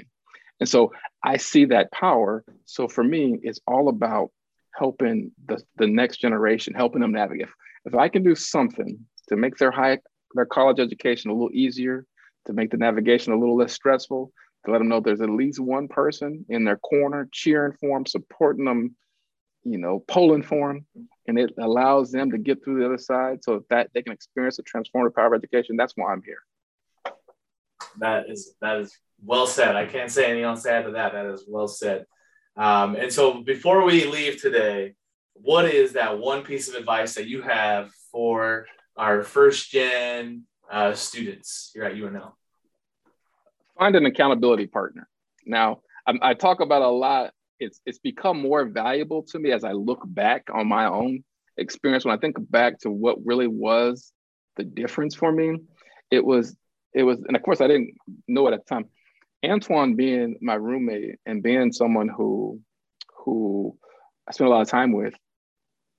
And 0.59 0.69
so 0.69 0.91
I 1.23 1.37
see 1.37 1.65
that 1.65 1.91
power. 1.91 2.43
So 2.65 2.87
for 2.87 3.03
me, 3.03 3.39
it's 3.41 3.59
all 3.67 3.89
about 3.89 4.31
helping 4.75 5.31
the, 5.45 5.61
the 5.77 5.87
next 5.87 6.17
generation, 6.17 6.73
helping 6.73 7.01
them 7.01 7.11
navigate. 7.11 7.47
If, 7.47 7.93
if 7.93 7.95
I 7.95 8.07
can 8.09 8.23
do 8.23 8.35
something 8.35 8.99
to 9.29 9.35
make 9.35 9.57
their 9.57 9.71
high 9.71 9.99
their 10.35 10.45
college 10.45 10.79
education 10.79 11.29
a 11.29 11.33
little 11.33 11.51
easier, 11.53 12.05
to 12.45 12.53
make 12.53 12.71
the 12.71 12.77
navigation 12.77 13.33
a 13.33 13.39
little 13.39 13.57
less 13.57 13.73
stressful, 13.73 14.31
to 14.65 14.71
let 14.71 14.79
them 14.79 14.89
know 14.89 14.99
there's 14.99 15.21
at 15.21 15.29
least 15.29 15.59
one 15.59 15.87
person 15.87 16.45
in 16.49 16.63
their 16.63 16.77
corner 16.77 17.29
cheering 17.31 17.73
for 17.79 17.97
them, 17.97 18.05
supporting 18.05 18.65
them, 18.65 18.95
you 19.63 19.77
know, 19.77 20.03
polling 20.07 20.43
for 20.43 20.69
them, 20.69 20.85
and 21.27 21.37
it 21.37 21.53
allows 21.59 22.11
them 22.11 22.31
to 22.31 22.37
get 22.37 22.63
through 22.63 22.79
the 22.79 22.85
other 22.85 22.97
side 22.97 23.43
so 23.43 23.63
that 23.69 23.89
they 23.93 24.01
can 24.01 24.13
experience 24.13 24.57
the 24.57 24.63
transformative 24.63 25.13
power 25.15 25.33
of 25.33 25.33
education. 25.33 25.77
That's 25.77 25.93
why 25.95 26.11
I'm 26.11 26.23
here. 26.23 26.39
That 27.99 28.29
is 28.29 28.55
that 28.61 28.79
is 28.79 28.97
well 29.23 29.47
said. 29.47 29.75
I 29.75 29.85
can't 29.85 30.11
say 30.11 30.25
anything 30.25 30.43
else 30.43 30.63
to 30.63 30.71
add 30.71 30.85
to 30.85 30.91
that. 30.91 31.13
That 31.13 31.27
is 31.27 31.45
well 31.47 31.67
said. 31.67 32.05
Um, 32.55 32.95
and 32.95 33.11
so 33.11 33.41
before 33.43 33.83
we 33.83 34.05
leave 34.05 34.41
today, 34.41 34.95
what 35.33 35.65
is 35.65 35.93
that 35.93 36.19
one 36.19 36.43
piece 36.43 36.69
of 36.69 36.75
advice 36.75 37.15
that 37.15 37.27
you 37.27 37.41
have 37.41 37.89
for 38.11 38.67
our 38.95 39.23
first 39.23 39.71
gen 39.71 40.43
uh, 40.71 40.93
students 40.93 41.71
here 41.73 41.83
at 41.83 41.93
UNL? 41.93 42.33
Find 43.77 43.95
an 43.95 44.05
accountability 44.05 44.67
partner. 44.67 45.07
Now, 45.45 45.81
I, 46.07 46.13
I 46.21 46.33
talk 46.33 46.61
about 46.61 46.81
a 46.81 46.87
lot 46.87 47.33
it's 47.59 47.79
it's 47.85 47.99
become 47.99 48.41
more 48.41 48.65
valuable 48.65 49.23
to 49.23 49.39
me 49.39 49.51
as 49.51 49.63
I 49.63 49.71
look 49.71 50.01
back 50.05 50.47
on 50.53 50.67
my 50.67 50.85
own 50.85 51.23
experience. 51.57 52.05
When 52.05 52.15
I 52.15 52.19
think 52.19 52.35
back 52.51 52.79
to 52.79 52.91
what 52.91 53.25
really 53.25 53.47
was 53.47 54.11
the 54.57 54.63
difference 54.63 55.15
for 55.15 55.31
me, 55.31 55.57
it 56.11 56.23
was 56.23 56.55
it 56.93 57.03
was, 57.03 57.19
and 57.27 57.35
of 57.35 57.41
course 57.41 57.61
I 57.61 57.67
didn't 57.67 57.95
know 58.27 58.47
it 58.47 58.53
at 58.53 58.65
the 58.65 58.75
time. 58.75 58.85
Antoine 59.43 59.95
being 59.95 60.37
my 60.41 60.55
roommate 60.55 61.19
and 61.25 61.43
being 61.43 61.71
someone 61.71 62.07
who 62.07 62.59
who 63.17 63.77
I 64.27 64.31
spent 64.31 64.47
a 64.47 64.51
lot 64.51 64.61
of 64.61 64.69
time 64.69 64.93
with, 64.93 65.13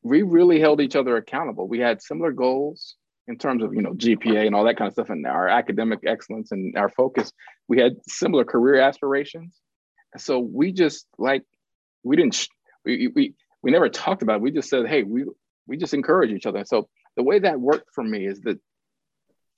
we 0.04 0.22
really 0.22 0.60
held 0.60 0.80
each 0.80 0.94
other 0.94 1.16
accountable. 1.16 1.66
We 1.66 1.80
had 1.80 2.02
similar 2.02 2.30
goals 2.30 2.94
in 3.26 3.38
terms 3.38 3.64
of 3.64 3.74
you 3.74 3.82
know 3.82 3.94
GPA 3.94 4.46
and 4.46 4.54
all 4.54 4.64
that 4.64 4.76
kind 4.76 4.86
of 4.86 4.92
stuff, 4.92 5.10
and 5.10 5.26
our 5.26 5.48
academic 5.48 6.00
excellence 6.06 6.52
and 6.52 6.76
our 6.76 6.90
focus. 6.90 7.32
We 7.66 7.80
had 7.80 7.96
similar 8.06 8.44
career 8.44 8.80
aspirations, 8.80 9.58
so 10.18 10.38
we 10.38 10.72
just 10.72 11.06
like 11.18 11.42
we 12.04 12.16
didn't 12.16 12.46
we, 12.84 13.08
we 13.08 13.34
we 13.62 13.70
never 13.70 13.88
talked 13.88 14.22
about 14.22 14.36
it. 14.36 14.42
We 14.42 14.52
just 14.52 14.68
said, 14.68 14.86
hey, 14.86 15.02
we 15.02 15.24
we 15.66 15.78
just 15.78 15.94
encourage 15.94 16.30
each 16.30 16.46
other. 16.46 16.64
So 16.66 16.88
the 17.16 17.22
way 17.22 17.38
that 17.38 17.58
worked 17.58 17.94
for 17.94 18.04
me 18.04 18.26
is 18.26 18.40
that 18.42 18.60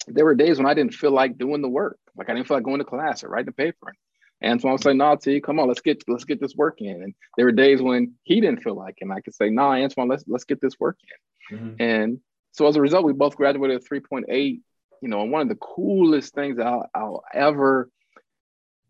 there 0.06 0.24
were 0.24 0.36
days 0.36 0.58
when 0.58 0.66
I 0.66 0.74
didn't 0.74 0.94
feel 0.94 1.10
like 1.10 1.36
doing 1.36 1.60
the 1.60 1.68
work. 1.68 1.98
Like 2.16 2.30
I 2.30 2.34
didn't 2.34 2.46
feel 2.46 2.56
like 2.56 2.64
going 2.64 2.78
to 2.78 2.84
class 2.84 3.24
or 3.24 3.28
writing 3.28 3.46
the 3.46 3.52
paper. 3.52 3.92
And 4.42 4.60
so 4.60 4.68
I 4.68 4.92
nah, 4.92 5.14
T, 5.16 5.40
come 5.40 5.58
on, 5.58 5.68
let's 5.68 5.80
get 5.80 6.04
let's 6.08 6.24
get 6.24 6.40
this 6.40 6.54
work 6.54 6.80
in. 6.80 7.02
And 7.02 7.14
there 7.36 7.46
were 7.46 7.52
days 7.52 7.80
when 7.80 8.14
he 8.24 8.40
didn't 8.40 8.62
feel 8.62 8.74
like 8.74 8.96
it. 9.00 9.04
And 9.04 9.12
I 9.12 9.20
could 9.20 9.34
say, 9.34 9.48
nah, 9.48 9.72
Antoine, 9.72 10.08
let's 10.08 10.24
let's 10.26 10.44
get 10.44 10.60
this 10.60 10.78
work 10.78 10.98
in. 11.50 11.58
Mm-hmm. 11.58 11.82
And 11.82 12.20
so 12.52 12.66
as 12.66 12.76
a 12.76 12.80
result, 12.80 13.04
we 13.04 13.12
both 13.12 13.36
graduated 13.36 13.76
at 13.76 13.88
3.8. 13.88 14.60
You 15.02 15.08
know, 15.08 15.22
and 15.22 15.30
one 15.30 15.42
of 15.42 15.48
the 15.48 15.56
coolest 15.56 16.34
things 16.34 16.58
I'll, 16.58 16.88
I'll 16.94 17.22
ever 17.32 17.90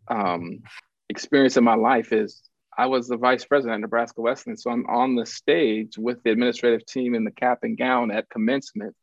um, 0.09 0.63
experience 1.09 1.57
in 1.57 1.65
my 1.65 1.75
life 1.75 2.13
is 2.13 2.43
I 2.77 2.87
was 2.87 3.09
the 3.09 3.17
vice 3.17 3.45
president 3.45 3.75
at 3.75 3.81
Nebraska 3.81 4.21
Wesleyan. 4.21 4.57
So 4.57 4.71
I'm 4.71 4.87
on 4.87 5.17
the 5.17 5.27
stage 5.27 5.97
with 5.99 6.23
the 6.23 6.31
administrative 6.31 6.87
team 6.87 7.15
in 7.15 7.25
the 7.25 7.31
cap 7.31 7.61
and 7.63 7.77
gown 7.77 8.11
at 8.11 8.29
commencement. 8.29 8.95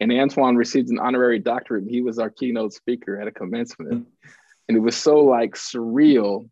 And 0.00 0.12
Antoine 0.12 0.56
received 0.56 0.90
an 0.90 0.98
honorary 0.98 1.38
doctorate. 1.38 1.84
And 1.84 1.90
he 1.90 2.02
was 2.02 2.18
our 2.18 2.30
keynote 2.30 2.72
speaker 2.72 3.20
at 3.20 3.28
a 3.28 3.32
commencement. 3.32 4.08
And 4.68 4.76
it 4.76 4.80
was 4.80 4.96
so 4.96 5.20
like 5.20 5.54
surreal 5.54 6.48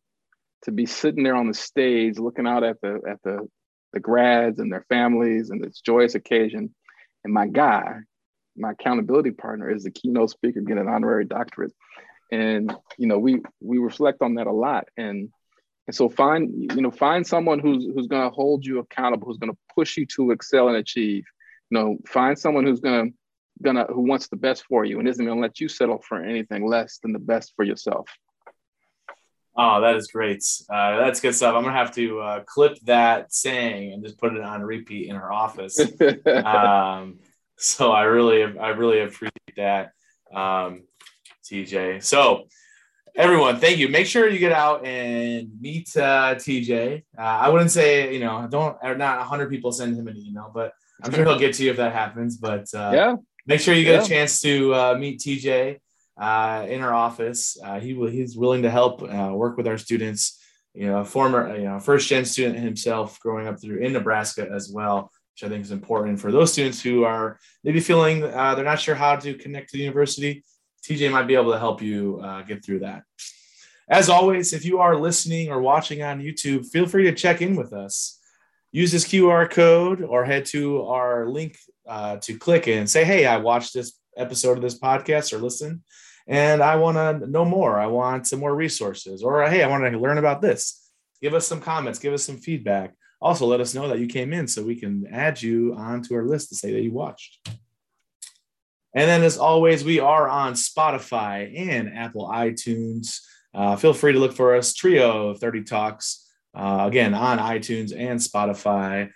to 0.63 0.73
be 0.73 0.87
sitting 0.87 1.25
there 1.25 1.35
on 1.35 1.49
the 1.49 1.55
stage 1.55 2.19
looking 2.19 2.47
out 2.47 2.63
at 2.63 2.81
the 2.81 3.01
at 3.09 3.23
the 3.23 3.49
the 3.93 4.01
grads 4.01 4.59
and 4.59 4.73
their 4.73 4.85
families 4.89 5.51
and 5.51 5.63
this 5.63 5.81
joyous 5.81 6.15
occasion. 6.15 6.75
And 7.25 7.33
my 7.33 7.47
guy, 7.47 7.99
my 8.57 8.73
accountability 8.73 9.33
partner, 9.33 9.71
is 9.71 9.85
the 9.85 9.91
keynote 9.91 10.31
speaker 10.31 10.61
getting 10.61 10.83
an 10.83 10.89
honorary 10.89 11.25
doctorate. 11.25 11.73
And 12.31 12.75
you 12.99 13.07
know, 13.07 13.19
we 13.19 13.43
we 13.61 13.79
reflect 13.79 14.23
on 14.23 14.35
that 14.35 14.47
a 14.47 14.53
lot. 14.53 14.89
And 14.97 15.31
and 15.87 15.97
so 15.97 16.09
find, 16.09 16.73
you 16.75 16.81
know, 16.81 16.91
find 16.91 17.27
someone 17.27 17.59
who's 17.59 17.85
who's 17.85 18.07
going 18.07 18.23
to 18.23 18.35
hold 18.35 18.65
you 18.65 18.79
accountable, 18.79 19.27
who's 19.27 19.39
going 19.39 19.53
to 19.53 19.59
push 19.75 19.97
you 19.97 20.07
to 20.17 20.31
excel 20.31 20.69
and 20.69 20.77
achieve. 20.77 21.25
You 21.71 21.79
know, 21.79 21.99
find 22.07 22.39
someone 22.39 22.65
who's 22.65 22.81
going 22.81 23.11
to 23.11 23.17
gonna 23.63 23.87
who 23.89 24.03
wants 24.03 24.29
the 24.29 24.37
best 24.37 24.65
for 24.65 24.85
you 24.85 24.99
and 24.99 25.09
isn't 25.09 25.25
gonna 25.25 25.41
let 25.41 25.61
you 25.61 25.69
settle 25.69 26.03
for 26.07 26.23
anything 26.23 26.67
less 26.67 26.99
than 26.99 27.13
the 27.13 27.19
best 27.19 27.53
for 27.57 27.65
yourself. 27.65 28.09
Oh, 29.57 29.83
that 29.83 29.97
is 29.97 30.09
great. 30.09 30.43
Uh, 30.71 30.97
that's 30.97 31.21
good 31.21 31.35
stuff. 31.35 31.55
I'm 31.55 31.63
gonna 31.63 31.77
have 31.77 31.95
to 31.95 32.21
uh, 32.21 32.41
clip 32.45 32.79
that 32.85 33.33
saying 33.33 33.93
and 33.93 34.03
just 34.03 34.19
put 34.19 34.35
it 34.35 34.43
on 34.43 34.63
repeat 34.63 35.09
in 35.09 35.17
our 35.17 35.33
office. 35.33 35.79
um, 36.45 37.19
so 37.59 37.93
I 37.93 38.05
really, 38.05 38.43
I 38.59 38.69
really 38.71 39.01
appreciate 39.01 39.57
that, 39.57 39.93
um, 40.35 40.85
TJ. 41.45 42.03
So 42.03 42.49
everyone, 43.15 43.59
thank 43.59 43.79
you. 43.79 43.89
Make 43.89 44.07
sure 44.07 44.29
you 44.29 44.39
get 44.39 44.53
out 44.53 44.87
and 44.87 45.51
meet 45.61 45.95
uh, 45.97 46.35
TJ. 46.35 47.05
Uh, 47.17 47.21
I 47.21 47.49
wouldn't 47.51 47.71
say 47.71 48.13
you 48.13 48.21
know 48.21 48.49
don't 48.51 48.77
or 48.83 48.97
not 48.97 49.19
100 49.19 49.51
people 49.51 49.71
send 49.71 49.97
him 49.97 50.09
an 50.09 50.17
email, 50.17 50.51
but 50.53 50.73
I'm 51.03 51.13
sure 51.13 51.25
he'll 51.25 51.39
get 51.39 51.55
to 51.55 51.65
you 51.65 51.71
if 51.71 51.77
that 51.77 51.93
happens. 51.93 52.37
But 52.37 52.73
uh, 52.75 52.91
yeah, 52.95 53.17
make 53.47 53.61
sure 53.61 53.75
you 53.75 53.85
get 53.85 54.01
yeah. 54.01 54.05
a 54.05 54.09
chance 54.09 54.41
to 54.41 54.75
uh, 54.75 54.97
meet 54.99 55.21
TJ 55.21 55.79
uh, 56.21 56.67
in 56.69 56.81
our 56.83 56.95
office. 56.95 57.57
Uh, 57.63 57.81
he 57.81 57.95
will, 57.95 58.09
he's 58.09 58.37
willing 58.37 58.63
to 58.63 58.71
help 58.71 59.03
uh, 59.03 59.31
work 59.33 59.57
with 59.57 59.67
our 59.67 59.79
students. 59.79 60.39
You 60.75 60.87
know, 60.87 61.01
a 61.01 61.05
former 61.05 61.55
you 61.57 61.65
know 61.65 61.79
first 61.79 62.09
gen 62.09 62.25
student 62.25 62.59
himself, 62.59 63.21
growing 63.21 63.47
up 63.47 63.61
through 63.61 63.79
in 63.79 63.93
Nebraska 63.93 64.49
as 64.51 64.71
well, 64.73 65.11
which 65.35 65.45
I 65.45 65.53
think 65.53 65.65
is 65.65 65.71
important 65.71 66.19
for 66.19 66.33
those 66.33 66.53
students 66.53 66.81
who 66.81 67.05
are 67.05 67.39
maybe 67.63 67.81
feeling 67.81 68.25
uh, 68.25 68.55
they're 68.55 68.65
not 68.65 68.81
sure 68.81 68.95
how 68.95 69.17
to 69.17 69.35
connect 69.35 69.71
to 69.71 69.77
the 69.77 69.83
university. 69.83 70.45
TJ 70.83 71.13
might 71.13 71.27
be 71.27 71.35
able 71.35 71.53
to 71.53 71.59
help 71.59 71.83
you 71.83 72.21
uh, 72.23 72.43
get 72.43 72.65
through 72.65 72.81
that. 72.81 73.03
As 73.89 74.09
always, 74.09 74.53
if 74.53 74.65
you 74.65 74.79
are 74.79 74.97
listening 74.97 75.51
or 75.51 75.61
watching 75.61 76.03
on 76.03 76.23
YouTube, 76.23 76.67
feel 76.67 76.87
free 76.87 77.05
to 77.05 77.15
check 77.15 77.43
in 77.43 77.55
with 77.55 77.73
us. 77.73 78.19
Use 78.73 78.91
this 78.91 79.05
QR 79.05 79.51
code 79.51 80.03
or 80.03 80.25
head 80.25 80.47
to 80.47 80.83
our 80.85 81.29
link 81.29 81.59
uh, 81.87 82.17
to 82.19 82.39
click 82.39 82.69
and 82.69 82.89
say, 82.89 83.05
"Hey, 83.05 83.27
I 83.27 83.39
watched 83.39 83.75
this 83.75 83.93
episode 84.17 84.57
of 84.57 84.63
this 84.63 84.79
podcast 84.79 85.33
or 85.33 85.39
listen 85.39 85.83
and 86.27 86.63
I 86.63 86.77
want 86.77 86.97
to 86.97 87.27
know 87.29 87.45
more. 87.45 87.79
I 87.79 87.87
want 87.87 88.27
some 88.27 88.41
more 88.41 88.55
resources, 88.55 89.23
or 89.23 89.49
hey, 89.49 89.63
I 89.63 89.69
want 89.69 89.85
to 89.85 89.99
learn 89.99 90.19
about 90.19 90.41
this. 90.41 90.91
Give 91.21 91.35
us 91.35 91.47
some 91.47 91.61
comments, 91.61 91.99
give 91.99 92.13
us 92.13 92.25
some 92.25 92.39
feedback. 92.39 92.95
Also, 93.21 93.47
let 93.47 93.61
us 93.61 93.75
know 93.75 93.89
that 93.89 94.01
you 94.01 94.07
came 94.07 94.33
in 94.33 94.49
so 94.49 94.63
we 94.63 94.75
can 94.75 95.07
add 95.11 95.41
you 95.41 95.75
onto 95.77 96.15
our 96.15 96.25
list 96.25 96.49
to 96.49 96.57
say 96.57 96.73
that 96.73 96.81
you 96.81 96.93
watched. 96.93 97.49
And 98.95 99.09
then, 99.09 99.23
as 99.23 99.39
always, 99.39 99.85
we 99.85 100.01
are 100.01 100.29
on 100.29 100.55
Spotify 100.55 101.71
and 101.71 101.97
Apple 101.97 102.29
iTunes. 102.29 103.21
Uh, 103.55 103.77
feel 103.77 103.95
free 103.95 104.13
to 104.13 104.19
look 104.19 104.33
for 104.33 104.57
us, 104.57 104.75
Trio 104.75 105.35
30 105.35 105.65
Talks, 105.65 106.29
uh, 106.55 106.85
again, 106.87 107.15
on 107.15 107.39
iTunes 107.39 107.97
and 107.97 108.19
Spotify. 108.19 109.11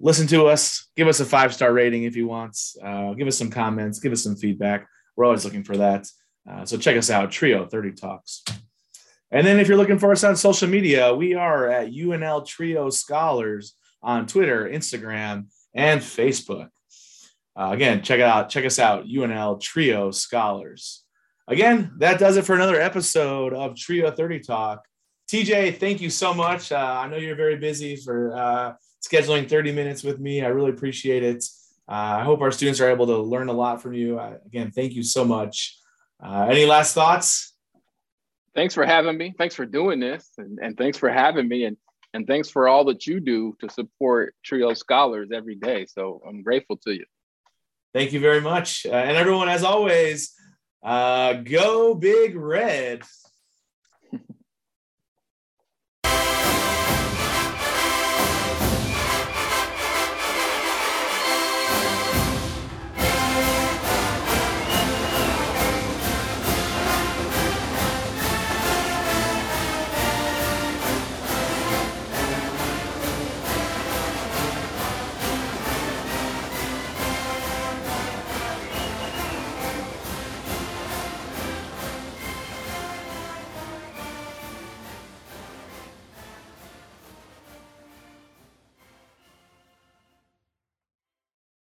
Listen 0.00 0.26
to 0.28 0.46
us, 0.46 0.88
give 0.96 1.08
us 1.08 1.20
a 1.20 1.24
five 1.24 1.54
star 1.54 1.72
rating 1.72 2.04
if 2.04 2.14
you 2.14 2.26
want, 2.26 2.58
uh, 2.82 3.14
give 3.14 3.26
us 3.26 3.38
some 3.38 3.50
comments, 3.50 4.00
give 4.00 4.12
us 4.12 4.22
some 4.22 4.36
feedback. 4.36 4.86
We're 5.16 5.24
always 5.24 5.44
looking 5.44 5.64
for 5.64 5.76
that. 5.78 6.06
Uh, 6.48 6.64
so 6.64 6.76
check 6.76 6.96
us 6.96 7.10
out, 7.10 7.30
Trio 7.30 7.66
30 7.66 7.92
Talks. 7.92 8.44
And 9.30 9.46
then 9.46 9.60
if 9.60 9.68
you're 9.68 9.76
looking 9.76 9.98
for 9.98 10.12
us 10.12 10.24
on 10.24 10.36
social 10.36 10.68
media, 10.68 11.14
we 11.14 11.34
are 11.34 11.68
at 11.68 11.90
UNL 11.90 12.46
Trio 12.46 12.88
Scholars 12.90 13.74
on 14.02 14.26
Twitter, 14.26 14.68
Instagram, 14.68 15.46
and 15.74 16.00
Facebook. 16.00 16.70
Uh, 17.58 17.70
again, 17.72 18.02
check 18.02 18.20
it 18.20 18.24
out. 18.24 18.48
Check 18.48 18.64
us 18.64 18.78
out, 18.78 19.06
UNL 19.06 19.60
Trio 19.60 20.10
Scholars. 20.10 21.04
Again, 21.48 21.92
that 21.98 22.18
does 22.18 22.36
it 22.36 22.44
for 22.44 22.54
another 22.54 22.80
episode 22.80 23.52
of 23.52 23.76
Trio 23.76 24.10
30 24.10 24.40
Talk. 24.40 24.84
TJ, 25.30 25.78
thank 25.78 26.00
you 26.00 26.08
so 26.08 26.32
much. 26.32 26.72
Uh, 26.72 27.00
I 27.02 27.08
know 27.08 27.16
you're 27.16 27.36
very 27.36 27.56
busy 27.56 27.96
for 27.96 28.34
uh, 28.34 28.72
scheduling 29.02 29.48
30 29.48 29.72
minutes 29.72 30.02
with 30.02 30.18
me. 30.18 30.42
I 30.42 30.48
really 30.48 30.70
appreciate 30.70 31.22
it. 31.22 31.44
Uh, 31.88 32.20
I 32.20 32.24
hope 32.24 32.42
our 32.42 32.50
students 32.50 32.80
are 32.80 32.90
able 32.90 33.06
to 33.06 33.18
learn 33.18 33.48
a 33.48 33.52
lot 33.52 33.80
from 33.80 33.94
you. 33.94 34.18
Uh, 34.18 34.36
again, 34.46 34.70
thank 34.70 34.92
you 34.92 35.02
so 35.02 35.24
much. 35.24 35.78
Uh, 36.22 36.46
any 36.50 36.66
last 36.66 36.94
thoughts? 36.94 37.54
Thanks 38.54 38.74
for 38.74 38.84
having 38.84 39.16
me. 39.16 39.34
Thanks 39.38 39.54
for 39.54 39.64
doing 39.64 40.00
this, 40.00 40.28
and, 40.36 40.58
and 40.60 40.76
thanks 40.76 40.98
for 40.98 41.08
having 41.08 41.48
me, 41.48 41.64
and 41.64 41.76
and 42.14 42.26
thanks 42.26 42.50
for 42.50 42.66
all 42.66 42.84
that 42.86 43.06
you 43.06 43.20
do 43.20 43.54
to 43.60 43.68
support 43.68 44.34
Trio 44.42 44.74
Scholars 44.74 45.28
every 45.32 45.54
day. 45.54 45.86
So 45.86 46.20
I'm 46.26 46.42
grateful 46.42 46.76
to 46.78 46.92
you. 46.92 47.04
Thank 47.94 48.12
you 48.12 48.20
very 48.20 48.40
much, 48.40 48.84
uh, 48.84 48.92
and 48.92 49.16
everyone, 49.16 49.48
as 49.48 49.62
always, 49.62 50.34
uh, 50.82 51.34
go 51.34 51.94
big 51.94 52.36
red. 52.36 53.02